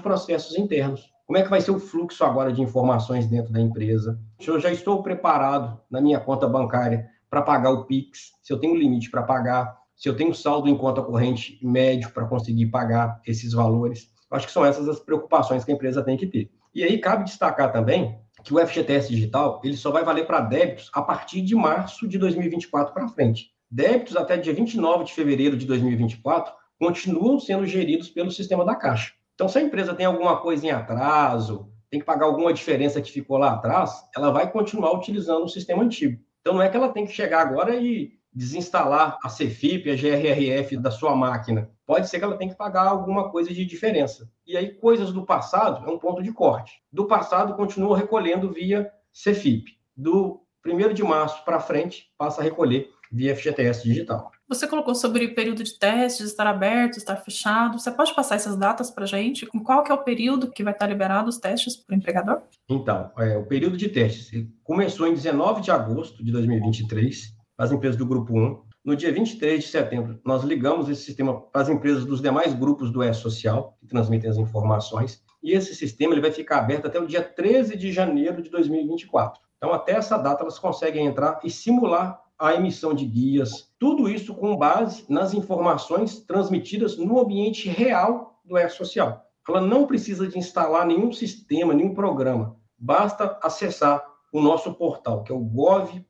processos 0.00 0.56
internos. 0.56 1.10
Como 1.26 1.36
é 1.36 1.42
que 1.42 1.50
vai 1.50 1.60
ser 1.60 1.72
o 1.72 1.80
fluxo 1.80 2.24
agora 2.24 2.52
de 2.52 2.62
informações 2.62 3.26
dentro 3.26 3.52
da 3.52 3.60
empresa? 3.60 4.16
Se 4.40 4.46
eu 4.46 4.60
já 4.60 4.70
estou 4.70 5.02
preparado 5.02 5.80
na 5.90 6.00
minha 6.00 6.20
conta 6.20 6.46
bancária 6.46 7.08
para 7.28 7.42
pagar 7.42 7.72
o 7.72 7.84
PIX, 7.84 8.30
se 8.40 8.52
eu 8.52 8.60
tenho 8.60 8.76
limite 8.76 9.10
para 9.10 9.24
pagar, 9.24 9.76
se 9.96 10.08
eu 10.08 10.16
tenho 10.16 10.32
saldo 10.32 10.68
em 10.68 10.76
conta 10.76 11.02
corrente 11.02 11.58
médio 11.60 12.10
para 12.10 12.26
conseguir 12.26 12.66
pagar 12.66 13.20
esses 13.26 13.52
valores. 13.52 14.08
Acho 14.30 14.46
que 14.46 14.52
são 14.52 14.64
essas 14.64 14.88
as 14.88 15.00
preocupações 15.00 15.64
que 15.64 15.72
a 15.72 15.74
empresa 15.74 16.00
tem 16.00 16.16
que 16.16 16.28
ter. 16.28 16.48
E 16.72 16.84
aí 16.84 16.96
cabe 16.98 17.24
destacar 17.24 17.72
também 17.72 18.20
que 18.44 18.54
o 18.54 18.64
FGTS 18.64 19.08
digital 19.08 19.60
ele 19.64 19.76
só 19.76 19.90
vai 19.90 20.04
valer 20.04 20.28
para 20.28 20.40
débitos 20.40 20.92
a 20.92 21.02
partir 21.02 21.42
de 21.42 21.56
março 21.56 22.06
de 22.06 22.18
2024 22.18 22.94
para 22.94 23.08
frente. 23.08 23.50
Débitos 23.68 24.16
até 24.16 24.36
dia 24.36 24.54
29 24.54 25.02
de 25.02 25.12
fevereiro 25.12 25.56
de 25.56 25.66
2024 25.66 26.54
continuam 26.78 27.40
sendo 27.40 27.66
geridos 27.66 28.08
pelo 28.08 28.30
sistema 28.30 28.64
da 28.64 28.76
Caixa. 28.76 29.15
Então, 29.36 29.50
se 29.50 29.58
a 29.58 29.62
empresa 29.62 29.94
tem 29.94 30.06
alguma 30.06 30.38
coisa 30.40 30.66
em 30.66 30.70
atraso, 30.70 31.70
tem 31.90 32.00
que 32.00 32.06
pagar 32.06 32.24
alguma 32.24 32.54
diferença 32.54 33.02
que 33.02 33.12
ficou 33.12 33.36
lá 33.36 33.52
atrás, 33.52 34.02
ela 34.16 34.30
vai 34.30 34.50
continuar 34.50 34.92
utilizando 34.92 35.44
o 35.44 35.48
sistema 35.48 35.82
antigo. 35.82 36.18
Então, 36.40 36.54
não 36.54 36.62
é 36.62 36.70
que 36.70 36.76
ela 36.76 36.88
tem 36.88 37.04
que 37.04 37.12
chegar 37.12 37.42
agora 37.42 37.76
e 37.76 38.12
desinstalar 38.32 39.18
a 39.22 39.28
CFIP, 39.28 39.90
a 39.90 39.94
GRRF 39.94 40.78
da 40.78 40.90
sua 40.90 41.14
máquina. 41.14 41.70
Pode 41.84 42.08
ser 42.08 42.18
que 42.18 42.24
ela 42.24 42.38
tenha 42.38 42.50
que 42.50 42.56
pagar 42.56 42.88
alguma 42.88 43.30
coisa 43.30 43.52
de 43.52 43.66
diferença. 43.66 44.30
E 44.46 44.56
aí, 44.56 44.72
coisas 44.72 45.12
do 45.12 45.26
passado 45.26 45.86
é 45.86 45.92
um 45.92 45.98
ponto 45.98 46.22
de 46.22 46.32
corte. 46.32 46.82
Do 46.90 47.04
passado, 47.06 47.54
continua 47.56 47.96
recolhendo 47.96 48.50
via 48.50 48.90
CFIP. 49.12 49.78
Do 49.94 50.40
1 50.64 50.94
de 50.94 51.02
março 51.02 51.44
para 51.44 51.60
frente, 51.60 52.10
passa 52.16 52.40
a 52.40 52.44
recolher 52.44 52.90
via 53.12 53.36
FGTS 53.36 53.82
digital. 53.84 54.30
Você 54.48 54.68
colocou 54.68 54.94
sobre 54.94 55.24
o 55.24 55.34
período 55.34 55.64
de 55.64 55.76
testes, 55.76 56.26
estar 56.26 56.46
aberto, 56.46 56.98
estar 56.98 57.16
fechado. 57.16 57.80
Você 57.80 57.90
pode 57.90 58.14
passar 58.14 58.36
essas 58.36 58.56
datas 58.56 58.92
para 58.92 59.02
a 59.02 59.06
gente? 59.06 59.44
Qual 59.46 59.82
que 59.82 59.90
é 59.90 59.94
o 59.94 60.04
período 60.04 60.52
que 60.52 60.62
vai 60.62 60.72
estar 60.72 60.86
liberado 60.86 61.28
os 61.28 61.36
testes 61.36 61.76
para 61.76 61.94
o 61.94 61.96
empregador? 61.98 62.42
Então, 62.68 63.10
é, 63.18 63.36
o 63.36 63.44
período 63.44 63.76
de 63.76 63.88
testes 63.88 64.30
começou 64.62 65.08
em 65.08 65.14
19 65.14 65.62
de 65.62 65.72
agosto 65.72 66.24
de 66.24 66.30
2023 66.30 67.34
as 67.58 67.72
empresas 67.72 67.96
do 67.96 68.06
grupo 68.06 68.38
1. 68.38 68.62
No 68.84 68.94
dia 68.94 69.12
23 69.12 69.64
de 69.64 69.68
setembro, 69.68 70.20
nós 70.24 70.44
ligamos 70.44 70.88
esse 70.88 71.02
sistema 71.02 71.40
para 71.40 71.62
as 71.62 71.68
empresas 71.68 72.04
dos 72.04 72.22
demais 72.22 72.54
grupos 72.54 72.92
do 72.92 73.02
E-Social, 73.02 73.76
que 73.80 73.86
transmitem 73.88 74.30
as 74.30 74.36
informações, 74.36 75.24
e 75.42 75.52
esse 75.52 75.74
sistema 75.74 76.14
ele 76.14 76.20
vai 76.20 76.30
ficar 76.30 76.58
aberto 76.58 76.86
até 76.86 77.00
o 77.00 77.06
dia 77.06 77.22
13 77.22 77.76
de 77.76 77.90
janeiro 77.90 78.40
de 78.40 78.48
2024. 78.50 79.40
Então, 79.56 79.72
até 79.72 79.92
essa 79.92 80.16
data, 80.16 80.42
elas 80.42 80.58
conseguem 80.58 81.06
entrar 81.06 81.40
e 81.42 81.50
simular 81.50 82.20
a 82.38 82.54
emissão 82.54 82.92
de 82.92 83.04
guias, 83.06 83.72
tudo 83.78 84.08
isso 84.08 84.34
com 84.34 84.56
base 84.56 85.04
nas 85.08 85.32
informações 85.32 86.20
transmitidas 86.20 86.96
no 86.98 87.20
ambiente 87.20 87.68
real 87.68 88.40
do 88.44 88.58
E-Social. 88.58 89.24
Ela 89.48 89.60
não 89.60 89.86
precisa 89.86 90.26
de 90.26 90.38
instalar 90.38 90.86
nenhum 90.86 91.12
sistema, 91.12 91.72
nenhum 91.72 91.94
programa. 91.94 92.56
Basta 92.78 93.38
acessar 93.42 94.04
o 94.32 94.40
nosso 94.40 94.74
portal, 94.74 95.22
que 95.22 95.32
é 95.32 95.34
o 95.34 95.40
gov.br 95.40 96.04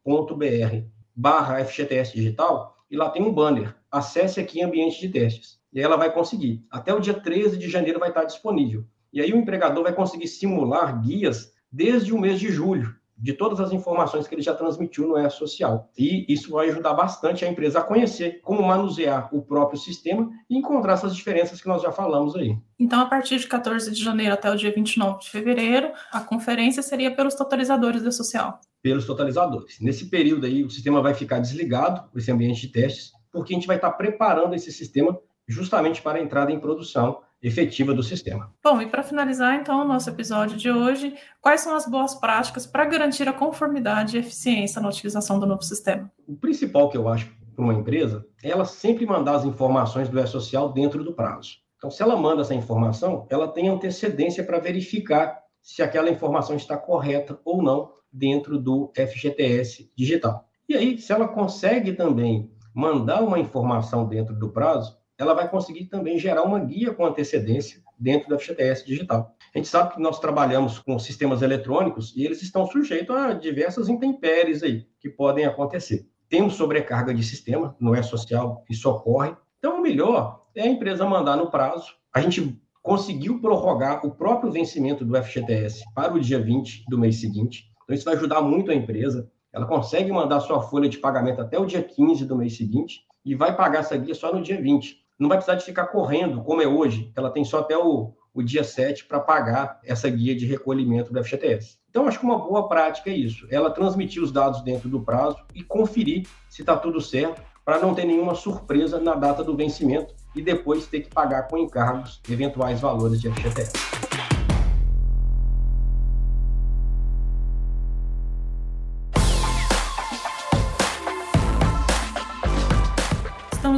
barra 1.15 1.65
FGTS 1.65 2.13
Digital, 2.13 2.77
e 2.91 2.97
lá 2.97 3.09
tem 3.11 3.23
um 3.23 3.33
banner, 3.33 3.75
acesse 3.91 4.41
aqui 4.41 4.61
em 4.61 4.65
ambiente 4.65 5.01
de 5.01 5.09
testes. 5.09 5.59
E 5.73 5.79
aí 5.79 5.85
ela 5.85 5.97
vai 5.97 6.13
conseguir. 6.13 6.65
Até 6.71 6.93
o 6.95 7.01
dia 7.01 7.15
13 7.15 7.57
de 7.57 7.69
janeiro 7.69 7.99
vai 7.99 8.09
estar 8.09 8.25
disponível. 8.25 8.85
E 9.13 9.21
aí 9.21 9.33
o 9.33 9.37
empregador 9.37 9.83
vai 9.83 9.95
conseguir 9.95 10.29
simular 10.29 11.01
guias 11.01 11.53
desde 11.71 12.13
o 12.13 12.19
mês 12.19 12.41
de 12.41 12.51
julho, 12.51 12.96
de 13.17 13.33
todas 13.33 13.61
as 13.61 13.73
informações 13.73 14.29
que 14.29 14.35
ele 14.35 14.43
já 14.43 14.55
transmitiu 14.55 15.09
no 15.09 15.19
E-Social. 15.19 15.91
E 15.97 16.27
isso 16.33 16.51
vai 16.51 16.69
ajudar 16.69 16.95
bastante 16.95 17.45
a 17.45 17.49
empresa 17.49 17.79
a 17.79 17.83
conhecer 17.83 18.41
como 18.43 18.63
manusear 18.63 19.29
o 19.35 19.43
próprio 19.43 19.79
sistema 19.79 20.31
e 20.51 20.59
encontrar 20.59 20.95
essas 20.95 21.17
diferenças 21.17 21.61
que 21.61 21.69
nós 21.69 21.83
já 21.83 21.91
falamos 21.91 22.37
aí. 22.37 22.57
Então, 22.79 23.01
a 23.01 23.07
partir 23.07 23.39
de 23.39 23.47
14 23.47 23.91
de 23.91 24.03
janeiro 24.03 24.35
até 24.35 24.51
o 24.51 24.57
dia 24.57 24.71
29 24.71 25.21
de 25.21 25.31
fevereiro, 25.31 25.93
a 26.13 26.21
conferência 26.21 26.83
seria 26.83 27.11
pelos 27.11 27.35
totalizadores 27.35 28.03
do 28.03 28.09
E-Social 28.09 28.61
pelos 28.87 29.05
totalizadores. 29.05 29.81
Nesse 29.81 30.09
período 30.09 30.47
aí, 30.47 30.63
o 30.63 30.71
sistema 30.71 31.03
vai 31.03 31.13
ficar 31.13 31.41
desligado, 31.41 32.09
esse 32.15 32.31
ambiente 32.31 32.61
de 32.61 32.69
testes, 32.69 33.11
porque 33.33 33.53
a 33.53 33.57
gente 33.57 33.67
vai 33.67 33.75
estar 33.75 33.91
preparando 33.91 34.55
esse 34.55 34.71
sistema 34.71 35.19
justamente 35.49 36.01
para 36.01 36.19
a 36.19 36.23
entrada 36.23 36.53
em 36.53 36.61
produção 36.61 37.21
efetiva 37.47 37.95
do 37.95 38.03
sistema. 38.03 38.53
Bom, 38.63 38.81
e 38.83 38.87
para 38.87 39.05
finalizar 39.05 39.55
então 39.55 39.81
o 39.81 39.85
nosso 39.85 40.11
episódio 40.11 40.57
de 40.57 40.69
hoje, 40.69 41.15
quais 41.41 41.61
são 41.61 41.77
as 41.77 41.87
boas 41.87 42.15
práticas 42.15 42.67
para 42.67 42.85
garantir 42.85 43.29
a 43.29 43.33
conformidade 43.33 44.17
e 44.17 44.21
eficiência 44.21 44.83
na 44.83 44.89
utilização 44.89 45.39
do 45.39 45.47
novo 45.47 45.63
sistema? 45.63 46.11
O 46.27 46.37
principal 46.37 46.89
que 46.89 46.97
eu 46.97 47.09
acho 47.09 47.33
para 47.55 47.65
uma 47.65 47.75
empresa 47.75 48.27
é 48.43 48.51
ela 48.51 48.65
sempre 48.65 49.07
mandar 49.07 49.37
as 49.37 49.45
informações 49.45 50.09
do 50.09 50.19
E-Social 50.19 50.73
dentro 50.73 51.05
do 51.05 51.15
prazo. 51.15 51.59
Então, 51.77 51.89
se 51.89 52.03
ela 52.03 52.17
manda 52.17 52.43
essa 52.43 52.55
informação, 52.55 53.27
ela 53.31 53.47
tem 53.47 53.69
antecedência 53.69 54.43
para 54.43 54.59
verificar 54.59 55.41
se 55.63 55.83
aquela 55.83 56.11
informação 56.11 56.57
está 56.57 56.77
correta 56.77 57.39
ou 57.45 57.63
não 57.63 57.93
dentro 58.13 58.59
do 58.59 58.93
FGTS 58.97 59.91
digital. 59.97 60.49
E 60.69 60.75
aí, 60.75 60.99
se 60.99 61.13
ela 61.13 61.29
consegue 61.29 61.93
também 61.93 62.51
mandar 62.75 63.23
uma 63.23 63.39
informação 63.39 64.07
dentro 64.07 64.35
do 64.35 64.51
prazo, 64.51 64.99
ela 65.19 65.35
vai 65.35 65.49
conseguir 65.49 65.87
também 65.87 66.19
gerar 66.19 66.43
uma 66.43 66.59
guia 66.59 66.93
com 66.93 67.07
antecedência 67.07 67.83
dentro 67.99 68.29
do 68.29 68.39
FGTS 68.39 68.85
digital. 68.87 69.35
A 69.55 69.59
gente 69.59 69.69
sabe 69.69 69.95
que 69.95 70.01
nós 70.01 70.19
trabalhamos 70.21 70.79
com 70.79 70.99
sistemas 70.99 71.41
eletrônicos 71.41 72.15
e 72.15 72.25
eles 72.25 72.43
estão 72.43 72.67
sujeitos 72.67 73.17
a 73.17 73.33
diversas 73.33 73.89
intempéries 73.89 74.63
aí 74.63 74.87
que 75.01 75.09
podem 75.09 75.47
acontecer. 75.47 76.07
Temos 76.29 76.55
sobrecarga 76.55 77.15
de 77.15 77.23
sistema, 77.23 77.75
não 77.81 77.95
é 77.95 78.03
social, 78.03 78.65
isso 78.69 78.91
ocorre. 78.91 79.35
Então, 79.59 79.79
o 79.79 79.83
melhor 79.83 80.45
é 80.55 80.63
a 80.63 80.67
empresa 80.67 81.07
mandar 81.07 81.37
no 81.37 81.51
prazo. 81.51 81.95
A 82.13 82.21
gente 82.21 82.61
conseguiu 82.83 83.41
prorrogar 83.41 84.05
o 84.05 84.11
próprio 84.11 84.53
vencimento 84.53 85.05
do 85.05 85.17
FGTS 85.23 85.83
para 85.95 86.13
o 86.13 86.21
dia 86.21 86.39
20 86.39 86.85
do 86.89 86.99
mês 86.99 87.21
seguinte. 87.21 87.71
Então, 87.85 87.95
isso 87.95 88.05
vai 88.05 88.15
ajudar 88.15 88.43
muito 88.43 88.71
a 88.71 88.75
empresa. 88.75 89.31
Ela 89.53 89.67
consegue 89.67 90.13
mandar 90.13 90.41
sua 90.41 90.61
folha 90.61 90.89
de 90.89 90.99
pagamento 90.99 91.41
até 91.41 91.59
o 91.59 91.65
dia 91.65 91.83
15 91.83 92.27
do 92.27 92.37
mês 92.37 92.57
seguinte 92.57 93.07
e 93.25 93.35
vai 93.35 93.57
pagar 93.57 93.81
essa 93.81 93.97
guia 93.97 94.15
só 94.15 94.33
no 94.33 94.43
dia 94.43 94.61
20 94.61 95.06
não 95.19 95.29
vai 95.29 95.39
precisar 95.39 95.57
de 95.57 95.65
ficar 95.65 95.87
correndo, 95.87 96.43
como 96.43 96.63
é 96.63 96.67
hoje, 96.67 97.13
ela 97.17 97.31
tem 97.31 97.45
só 97.45 97.61
até 97.61 97.77
o, 97.77 98.13
o 98.35 98.43
dia 98.43 98.63
7 98.63 99.07
para 99.07 99.21
pagar 99.21 99.81
essa 99.85 100.09
guia 100.09 100.35
de 100.35 100.47
recolhimento 100.47 101.13
do 101.13 101.23
FGTS. 101.25 101.79
Então, 101.89 102.07
acho 102.07 102.19
que 102.19 102.25
uma 102.25 102.39
boa 102.39 102.69
prática 102.69 103.11
é 103.11 103.15
isso, 103.15 103.47
ela 103.51 103.71
transmitir 103.71 104.23
os 104.23 104.31
dados 104.31 104.63
dentro 104.63 104.89
do 104.89 105.01
prazo 105.01 105.39
e 105.55 105.63
conferir 105.63 106.27
se 106.49 106.63
está 106.63 106.77
tudo 106.77 107.01
certo, 107.01 107.43
para 107.65 107.81
não 107.81 107.95
ter 107.95 108.05
nenhuma 108.05 108.37
surpresa 108.37 109.01
na 109.01 109.17
data 109.17 109.43
do 109.43 109.57
vencimento 109.57 110.15
e 110.37 110.41
depois 110.41 110.87
ter 110.87 111.01
que 111.01 111.11
pagar 111.11 111.49
com 111.49 111.59
encargos 111.59 112.21
eventuais 112.31 112.81
valores 112.81 113.21
de 113.21 113.29
FGTS. 113.29 114.06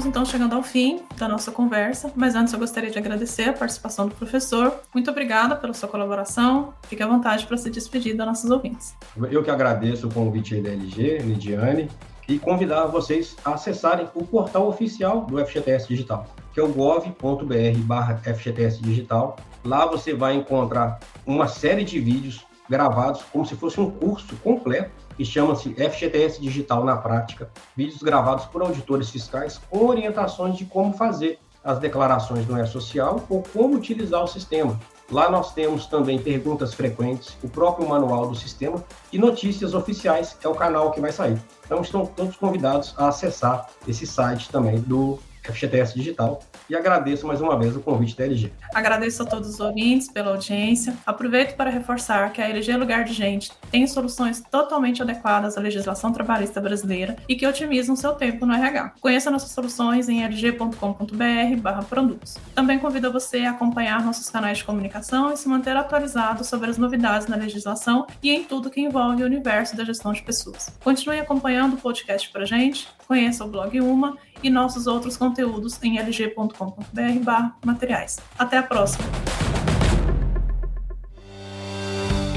Então 0.08 0.24
chegando 0.24 0.54
ao 0.54 0.62
fim 0.62 1.02
da 1.18 1.28
nossa 1.28 1.52
conversa, 1.52 2.10
mas 2.16 2.34
antes 2.34 2.54
eu 2.54 2.58
gostaria 2.58 2.90
de 2.90 2.98
agradecer 2.98 3.50
a 3.50 3.52
participação 3.52 4.08
do 4.08 4.14
professor. 4.14 4.80
Muito 4.94 5.10
obrigada 5.10 5.54
pela 5.54 5.74
sua 5.74 5.86
colaboração. 5.86 6.72
Fique 6.88 7.02
à 7.02 7.06
vontade 7.06 7.46
para 7.46 7.58
se 7.58 7.68
despedir 7.68 8.16
das 8.16 8.26
nossas 8.26 8.50
ouvintes. 8.50 8.96
Eu 9.30 9.42
que 9.42 9.50
agradeço 9.50 10.08
o 10.08 10.12
convite 10.12 10.62
da 10.62 10.70
LG, 10.70 11.18
Lidiane, 11.18 11.90
e 12.26 12.38
convidar 12.38 12.86
vocês 12.86 13.36
a 13.44 13.52
acessarem 13.52 14.08
o 14.14 14.24
portal 14.24 14.66
oficial 14.66 15.26
do 15.26 15.36
FGTS 15.44 15.86
Digital, 15.86 16.24
que 16.54 16.60
é 16.60 16.62
o 16.62 16.68
gov.br/fgts 16.68 18.80
digital. 18.80 19.36
Lá 19.62 19.84
você 19.84 20.14
vai 20.14 20.34
encontrar 20.34 21.00
uma 21.26 21.48
série 21.48 21.84
de 21.84 22.00
vídeos 22.00 22.46
gravados 22.68 23.22
como 23.30 23.44
se 23.44 23.54
fosse 23.54 23.78
um 23.78 23.90
curso 23.90 24.34
completo 24.36 25.06
que 25.18 25.24
chama-se 25.24 25.74
FGTS 25.74 26.40
Digital 26.40 26.84
na 26.84 26.96
Prática, 26.96 27.50
vídeos 27.76 28.00
gravados 28.00 28.44
por 28.44 28.62
auditores 28.62 29.10
fiscais 29.10 29.60
com 29.68 29.86
orientações 29.86 30.56
de 30.56 30.64
como 30.64 30.92
fazer 30.92 31.40
as 31.64 31.80
declarações 31.80 32.46
do 32.46 32.56
E-Social 32.56 33.26
ou 33.28 33.42
como 33.52 33.74
utilizar 33.74 34.22
o 34.22 34.28
sistema. 34.28 34.78
Lá 35.10 35.28
nós 35.28 35.52
temos 35.54 35.86
também 35.86 36.20
perguntas 36.20 36.72
frequentes, 36.72 37.36
o 37.42 37.48
próprio 37.48 37.88
manual 37.88 38.28
do 38.28 38.36
sistema 38.36 38.84
e 39.12 39.18
notícias 39.18 39.74
oficiais, 39.74 40.36
é 40.40 40.46
o 40.46 40.54
canal 40.54 40.92
que 40.92 41.00
vai 41.00 41.10
sair. 41.10 41.42
Então 41.64 41.80
estão 41.82 42.06
todos 42.06 42.36
convidados 42.36 42.94
a 42.96 43.08
acessar 43.08 43.68
esse 43.88 44.06
site 44.06 44.48
também 44.50 44.78
do 44.78 45.18
FGTS 45.52 45.94
Digital. 45.94 46.40
E 46.68 46.74
agradeço 46.76 47.26
mais 47.26 47.40
uma 47.40 47.58
vez 47.58 47.74
o 47.76 47.80
convite 47.80 48.14
da 48.16 48.24
LG. 48.24 48.52
Agradeço 48.74 49.22
a 49.22 49.26
todos 49.26 49.48
os 49.48 49.60
ouvintes 49.60 50.10
pela 50.10 50.30
audiência. 50.30 50.96
Aproveito 51.06 51.54
para 51.56 51.70
reforçar 51.70 52.32
que 52.32 52.42
a 52.42 52.48
LG 52.48 52.76
Lugar 52.76 53.04
de 53.04 53.12
Gente 53.12 53.52
tem 53.70 53.86
soluções 53.86 54.42
totalmente 54.50 55.00
adequadas 55.02 55.56
à 55.56 55.60
legislação 55.60 56.12
trabalhista 56.12 56.60
brasileira 56.60 57.14
e 57.28 57.36
que 57.36 57.46
otimizam 57.46 57.94
seu 57.96 58.14
tempo 58.14 58.44
no 58.44 58.52
RH. 58.52 58.94
Conheça 59.00 59.30
nossas 59.30 59.52
soluções 59.52 60.08
em 60.08 60.24
lg.com.br/produtos. 60.24 62.36
Também 62.54 62.78
convido 62.78 63.12
você 63.12 63.38
a 63.40 63.50
acompanhar 63.52 64.04
nossos 64.04 64.28
canais 64.28 64.58
de 64.58 64.64
comunicação 64.64 65.32
e 65.32 65.36
se 65.36 65.48
manter 65.48 65.76
atualizado 65.76 66.44
sobre 66.44 66.70
as 66.70 66.78
novidades 66.78 67.26
na 67.26 67.34
legislação 67.36 68.06
e 68.22 68.30
em 68.30 68.44
tudo 68.44 68.70
que 68.70 68.80
envolve 68.80 69.22
o 69.22 69.26
universo 69.26 69.76
da 69.76 69.84
gestão 69.84 70.12
de 70.12 70.22
pessoas. 70.22 70.70
Continue 70.82 71.18
acompanhando 71.18 71.74
o 71.74 71.78
podcast 71.78 72.30
para 72.30 72.44
gente, 72.44 72.88
conheça 73.06 73.44
o 73.44 73.48
blog 73.48 73.80
Uma 73.80 74.16
e 74.42 74.50
nossos 74.50 74.86
outros 74.86 75.16
conteúdos 75.16 75.82
em 75.82 75.98
lg.com.br/materiais. 75.98 78.18
Até 78.38 78.58
a 78.58 78.62
próxima. 78.62 79.08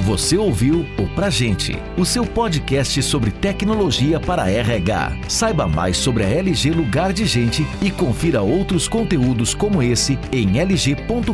Você 0.04 0.36
ouviu 0.36 0.84
o 0.98 1.08
Pra 1.16 1.30
Gente, 1.30 1.78
o 1.98 2.04
seu 2.04 2.26
podcast 2.26 3.02
sobre 3.04 3.32
tecnologia 3.32 4.20
para 4.20 4.50
RH. 4.50 5.30
Saiba 5.30 5.68
mais 5.68 5.96
sobre 5.96 6.24
a 6.24 6.28
LG 6.28 6.72
Lugar 6.72 7.14
de 7.14 7.26
Gente 7.26 7.66
e 7.82 7.92
confira 7.92 8.42
outros 8.42 8.90
conteúdos 8.90 9.54
como 9.54 9.82
esse 9.82 10.18
em 10.32 10.60
lg.com.br. 10.60 11.32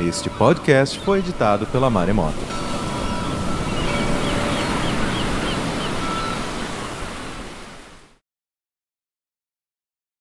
Este 0.00 0.30
podcast 0.30 0.98
foi 1.00 1.18
editado 1.18 1.66
pela 1.66 1.90
Maremoto. 1.90 2.69